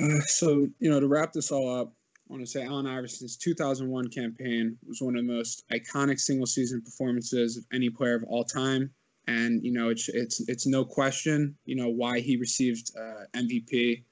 Uh, 0.00 0.20
so, 0.26 0.68
you 0.78 0.90
know, 0.90 1.00
to 1.00 1.08
wrap 1.08 1.32
this 1.32 1.50
all 1.50 1.80
up, 1.80 1.92
I 2.28 2.32
want 2.32 2.44
to 2.44 2.50
say 2.50 2.64
Allen 2.64 2.86
Iverson's 2.86 3.36
2001 3.36 4.08
campaign 4.08 4.78
was 4.86 5.00
one 5.00 5.16
of 5.16 5.26
the 5.26 5.32
most 5.32 5.64
iconic 5.72 6.20
single 6.20 6.46
season 6.46 6.80
performances 6.80 7.56
of 7.56 7.64
any 7.72 7.90
player 7.90 8.14
of 8.14 8.22
all 8.24 8.44
time 8.44 8.90
and 9.30 9.64
you 9.64 9.72
know 9.72 9.88
it's 9.90 10.08
it's 10.08 10.40
it's 10.48 10.66
no 10.66 10.84
question 10.84 11.54
you 11.64 11.76
know 11.76 11.88
why 11.88 12.20
he 12.20 12.36
received 12.36 12.90
uh, 12.98 13.24
MVP. 13.36 14.02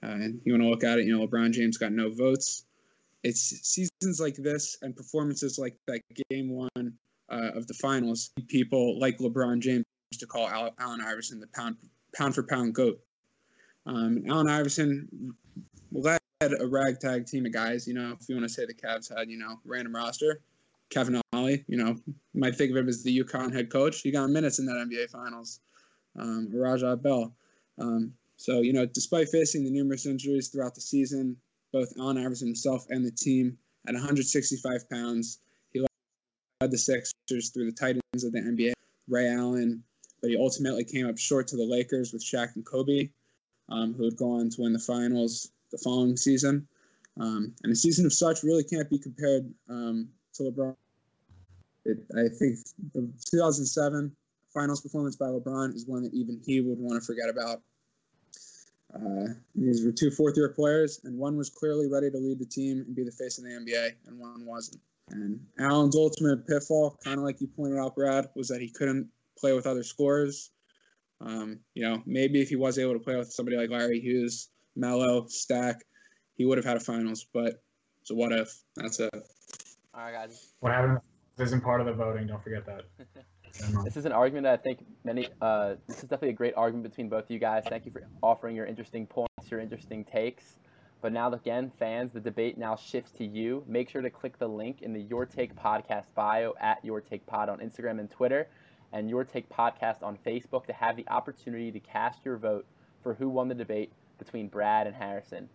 Uh, 0.00 0.06
and 0.06 0.40
you 0.44 0.52
want 0.52 0.62
to 0.62 0.68
look 0.68 0.84
at 0.84 1.00
it, 1.00 1.06
you 1.06 1.16
know, 1.16 1.26
LeBron 1.26 1.50
James 1.50 1.76
got 1.76 1.90
no 1.90 2.08
votes. 2.08 2.66
It's 3.24 3.40
seasons 3.40 4.20
like 4.20 4.36
this 4.36 4.78
and 4.82 4.94
performances 4.94 5.58
like 5.58 5.76
that 5.88 6.00
game 6.30 6.50
one 6.50 6.92
uh, 7.28 7.50
of 7.56 7.66
the 7.66 7.74
finals. 7.74 8.30
People 8.46 9.00
like 9.00 9.18
LeBron 9.18 9.58
James 9.58 9.84
to 10.16 10.26
call 10.26 10.46
Allen 10.46 11.00
Iverson 11.00 11.40
the 11.40 11.48
pound 11.48 11.76
pound 12.14 12.36
for 12.36 12.44
pound 12.44 12.74
goat. 12.74 13.00
Um, 13.86 14.22
Allen 14.28 14.48
Iverson 14.48 15.34
led 15.90 16.20
a 16.40 16.66
ragtag 16.66 17.26
team 17.26 17.44
of 17.44 17.52
guys. 17.52 17.88
You 17.88 17.94
know, 17.94 18.14
if 18.20 18.28
you 18.28 18.36
want 18.36 18.48
to 18.48 18.54
say 18.54 18.66
the 18.66 18.74
Cavs 18.74 19.12
had, 19.12 19.28
you 19.28 19.38
know, 19.38 19.58
random 19.64 19.96
roster. 19.96 20.40
Kevin 20.90 21.20
Ollie, 21.32 21.64
you 21.68 21.76
know, 21.76 21.96
might 22.34 22.56
think 22.56 22.70
of 22.70 22.76
him 22.76 22.88
as 22.88 23.02
the 23.02 23.18
UConn 23.20 23.52
head 23.52 23.70
coach. 23.70 24.00
He 24.00 24.10
got 24.10 24.30
minutes 24.30 24.58
in 24.58 24.66
that 24.66 24.88
NBA 24.88 25.10
Finals. 25.10 25.60
Um, 26.18 26.48
Raja 26.52 26.96
Bell. 26.96 27.32
Um, 27.78 28.12
so, 28.36 28.60
you 28.60 28.72
know, 28.72 28.86
despite 28.86 29.28
facing 29.28 29.64
the 29.64 29.70
numerous 29.70 30.06
injuries 30.06 30.48
throughout 30.48 30.74
the 30.74 30.80
season, 30.80 31.36
both 31.72 31.92
Allen 31.98 32.18
Iverson 32.18 32.48
himself 32.48 32.86
and 32.88 33.04
the 33.04 33.10
team 33.10 33.56
at 33.86 33.94
165 33.94 34.88
pounds, 34.90 35.40
he 35.72 35.80
led 35.80 36.70
the 36.70 36.78
Sixers 36.78 37.50
through 37.50 37.66
the 37.66 37.76
titans 37.76 38.24
of 38.24 38.32
the 38.32 38.40
NBA, 38.40 38.72
Ray 39.08 39.28
Allen, 39.28 39.82
but 40.20 40.30
he 40.30 40.36
ultimately 40.36 40.84
came 40.84 41.08
up 41.08 41.18
short 41.18 41.46
to 41.48 41.56
the 41.56 41.64
Lakers 41.64 42.12
with 42.12 42.24
Shaq 42.24 42.54
and 42.54 42.64
Kobe, 42.64 43.10
um, 43.68 43.94
who 43.94 44.04
had 44.04 44.16
gone 44.16 44.50
to 44.50 44.62
win 44.62 44.72
the 44.72 44.78
finals 44.78 45.50
the 45.70 45.78
following 45.78 46.16
season. 46.16 46.66
Um, 47.20 47.54
and 47.62 47.72
a 47.72 47.76
season 47.76 48.06
of 48.06 48.12
such 48.12 48.42
really 48.42 48.64
can't 48.64 48.88
be 48.88 48.98
compared 48.98 49.52
um, 49.68 50.08
to 50.34 50.44
LeBron. 50.44 50.76
It, 51.84 51.98
I 52.12 52.28
think 52.28 52.58
the 52.94 53.10
2007 53.30 54.14
finals 54.52 54.80
performance 54.80 55.16
by 55.16 55.26
LeBron 55.26 55.74
is 55.74 55.86
one 55.86 56.02
that 56.02 56.14
even 56.14 56.40
he 56.44 56.60
would 56.60 56.78
want 56.78 57.00
to 57.00 57.06
forget 57.06 57.28
about. 57.28 57.62
Uh, 58.94 59.34
these 59.54 59.84
were 59.84 59.92
two 59.92 60.10
fourth 60.10 60.36
year 60.36 60.48
players, 60.48 61.00
and 61.04 61.16
one 61.18 61.36
was 61.36 61.50
clearly 61.50 61.88
ready 61.88 62.10
to 62.10 62.16
lead 62.16 62.38
the 62.38 62.46
team 62.46 62.78
and 62.86 62.96
be 62.96 63.04
the 63.04 63.12
face 63.12 63.38
of 63.38 63.44
the 63.44 63.50
NBA, 63.50 63.92
and 64.06 64.18
one 64.18 64.44
wasn't. 64.46 64.80
And 65.10 65.40
Allen's 65.58 65.96
ultimate 65.96 66.46
pitfall, 66.46 66.98
kind 67.04 67.18
of 67.18 67.24
like 67.24 67.40
you 67.40 67.46
pointed 67.46 67.78
out, 67.78 67.94
Brad, 67.94 68.28
was 68.34 68.48
that 68.48 68.60
he 68.60 68.70
couldn't 68.70 69.08
play 69.38 69.52
with 69.52 69.66
other 69.66 69.82
scorers. 69.82 70.50
Um, 71.20 71.60
you 71.74 71.82
know, 71.82 72.02
maybe 72.06 72.40
if 72.40 72.48
he 72.48 72.56
was 72.56 72.78
able 72.78 72.92
to 72.92 72.98
play 72.98 73.16
with 73.16 73.32
somebody 73.32 73.56
like 73.56 73.70
Larry 73.70 74.00
Hughes, 74.00 74.50
Melo, 74.76 75.26
Stack, 75.26 75.84
he 76.34 76.44
would 76.44 76.58
have 76.58 76.64
had 76.64 76.76
a 76.76 76.80
finals. 76.80 77.26
But 77.32 77.62
so 78.04 78.14
what 78.14 78.32
if? 78.32 78.62
That's 78.76 79.00
it. 79.00 79.10
All 79.98 80.04
right, 80.04 80.12
guys. 80.12 80.54
What 80.60 80.72
happened? 80.72 80.98
This 81.36 81.48
isn't 81.48 81.64
part 81.64 81.80
of 81.80 81.86
the 81.88 81.92
voting. 81.92 82.28
Don't 82.28 82.42
forget 82.42 82.64
that. 82.66 82.84
this 83.84 83.96
is 83.96 84.04
an 84.04 84.12
argument 84.12 84.44
that 84.44 84.52
I 84.52 84.56
think 84.56 84.86
many. 85.02 85.26
Uh, 85.40 85.74
this 85.88 85.96
is 85.96 86.02
definitely 86.02 86.28
a 86.28 86.34
great 86.34 86.54
argument 86.56 86.88
between 86.88 87.08
both 87.08 87.24
of 87.24 87.30
you 87.32 87.40
guys. 87.40 87.64
Thank 87.68 87.84
you 87.84 87.90
for 87.90 88.06
offering 88.22 88.54
your 88.54 88.64
interesting 88.64 89.08
points, 89.08 89.50
your 89.50 89.58
interesting 89.58 90.04
takes. 90.04 90.58
But 91.02 91.12
now, 91.12 91.32
again, 91.32 91.72
fans, 91.80 92.12
the 92.12 92.20
debate 92.20 92.58
now 92.58 92.76
shifts 92.76 93.10
to 93.18 93.24
you. 93.24 93.64
Make 93.66 93.90
sure 93.90 94.00
to 94.00 94.10
click 94.10 94.38
the 94.38 94.46
link 94.46 94.82
in 94.82 94.92
the 94.92 95.00
Your 95.00 95.26
Take 95.26 95.56
Podcast 95.56 96.06
bio 96.14 96.54
at 96.60 96.84
Your 96.84 97.00
Take 97.00 97.26
Pod 97.26 97.48
on 97.48 97.58
Instagram 97.58 97.98
and 97.98 98.08
Twitter, 98.08 98.46
and 98.92 99.10
Your 99.10 99.24
Take 99.24 99.48
Podcast 99.48 100.04
on 100.04 100.16
Facebook 100.24 100.64
to 100.66 100.72
have 100.72 100.94
the 100.94 101.08
opportunity 101.08 101.72
to 101.72 101.80
cast 101.80 102.24
your 102.24 102.36
vote 102.36 102.66
for 103.02 103.14
who 103.14 103.28
won 103.28 103.48
the 103.48 103.54
debate 103.54 103.90
between 104.16 104.46
Brad 104.46 104.86
and 104.86 104.94
Harrison. 104.94 105.48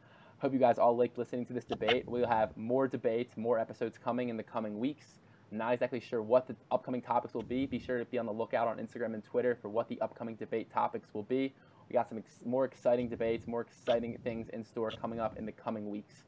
Hope 0.43 0.51
you 0.51 0.59
guys 0.59 0.77
all 0.77 0.97
liked 0.97 1.17
listening 1.17 1.45
to 1.45 1.53
this 1.53 1.63
debate. 1.63 2.03
We'll 2.05 2.27
have 2.27 2.57
more 2.57 2.85
debates, 2.85 3.37
more 3.37 3.57
episodes 3.57 3.97
coming 3.97 4.27
in 4.27 4.35
the 4.35 4.43
coming 4.43 4.77
weeks. 4.77 5.05
I'm 5.49 5.57
not 5.57 5.71
exactly 5.71 6.01
sure 6.01 6.21
what 6.21 6.47
the 6.47 6.55
upcoming 6.69 7.01
topics 7.01 7.33
will 7.33 7.43
be. 7.43 7.65
Be 7.65 7.79
sure 7.79 7.97
to 7.97 8.03
be 8.03 8.17
on 8.17 8.25
the 8.25 8.33
lookout 8.33 8.67
on 8.67 8.77
Instagram 8.77 9.13
and 9.13 9.23
Twitter 9.23 9.57
for 9.61 9.69
what 9.69 9.87
the 9.87 10.01
upcoming 10.01 10.35
debate 10.35 10.69
topics 10.69 11.07
will 11.13 11.23
be. 11.23 11.53
We 11.87 11.93
got 11.93 12.09
some 12.09 12.17
ex- 12.17 12.41
more 12.43 12.65
exciting 12.65 13.07
debates, 13.07 13.47
more 13.47 13.61
exciting 13.61 14.17
things 14.21 14.49
in 14.49 14.65
store 14.65 14.91
coming 14.91 15.21
up 15.21 15.37
in 15.37 15.45
the 15.45 15.53
coming 15.53 15.89
weeks. 15.89 16.25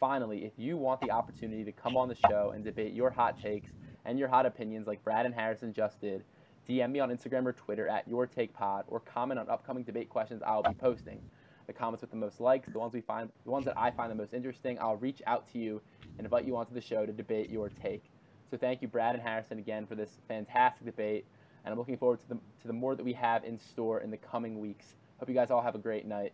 Finally, 0.00 0.46
if 0.46 0.52
you 0.56 0.78
want 0.78 1.02
the 1.02 1.10
opportunity 1.10 1.62
to 1.62 1.72
come 1.72 1.94
on 1.94 2.08
the 2.08 2.16
show 2.30 2.52
and 2.54 2.64
debate 2.64 2.94
your 2.94 3.10
hot 3.10 3.38
takes 3.38 3.72
and 4.06 4.18
your 4.18 4.28
hot 4.28 4.46
opinions 4.46 4.86
like 4.86 5.04
Brad 5.04 5.26
and 5.26 5.34
Harrison 5.34 5.74
just 5.74 6.00
did, 6.00 6.24
DM 6.66 6.90
me 6.90 7.00
on 7.00 7.10
Instagram 7.10 7.44
or 7.44 7.52
Twitter 7.52 7.86
at 7.86 8.08
Your 8.08 8.26
Take 8.26 8.54
Pod, 8.54 8.86
or 8.88 9.00
comment 9.00 9.38
on 9.38 9.50
upcoming 9.50 9.84
debate 9.84 10.08
questions 10.08 10.42
I'll 10.42 10.62
be 10.62 10.72
posting. 10.72 11.20
The 11.68 11.74
comments 11.74 12.00
with 12.00 12.10
the 12.10 12.16
most 12.16 12.40
likes, 12.40 12.66
the 12.72 12.78
ones 12.78 12.94
we 12.94 13.02
find, 13.02 13.30
the 13.44 13.50
ones 13.50 13.66
that 13.66 13.78
I 13.78 13.90
find 13.90 14.10
the 14.10 14.14
most 14.14 14.32
interesting, 14.32 14.78
I'll 14.80 14.96
reach 14.96 15.20
out 15.26 15.46
to 15.52 15.58
you 15.58 15.82
and 16.16 16.26
invite 16.26 16.46
you 16.46 16.56
onto 16.56 16.72
the 16.72 16.80
show 16.80 17.04
to 17.04 17.12
debate 17.12 17.50
your 17.50 17.68
take. 17.68 18.04
So 18.50 18.56
thank 18.56 18.80
you, 18.80 18.88
Brad 18.88 19.14
and 19.14 19.22
Harrison, 19.22 19.58
again 19.58 19.86
for 19.86 19.94
this 19.94 20.18
fantastic 20.26 20.86
debate, 20.86 21.26
and 21.64 21.72
I'm 21.72 21.78
looking 21.78 21.98
forward 21.98 22.20
to 22.20 22.28
the 22.30 22.34
to 22.62 22.66
the 22.66 22.72
more 22.72 22.96
that 22.96 23.04
we 23.04 23.12
have 23.12 23.44
in 23.44 23.58
store 23.58 24.00
in 24.00 24.10
the 24.10 24.16
coming 24.16 24.58
weeks. 24.58 24.96
Hope 25.18 25.28
you 25.28 25.34
guys 25.34 25.50
all 25.50 25.60
have 25.60 25.74
a 25.74 25.78
great 25.78 26.06
night. 26.06 26.32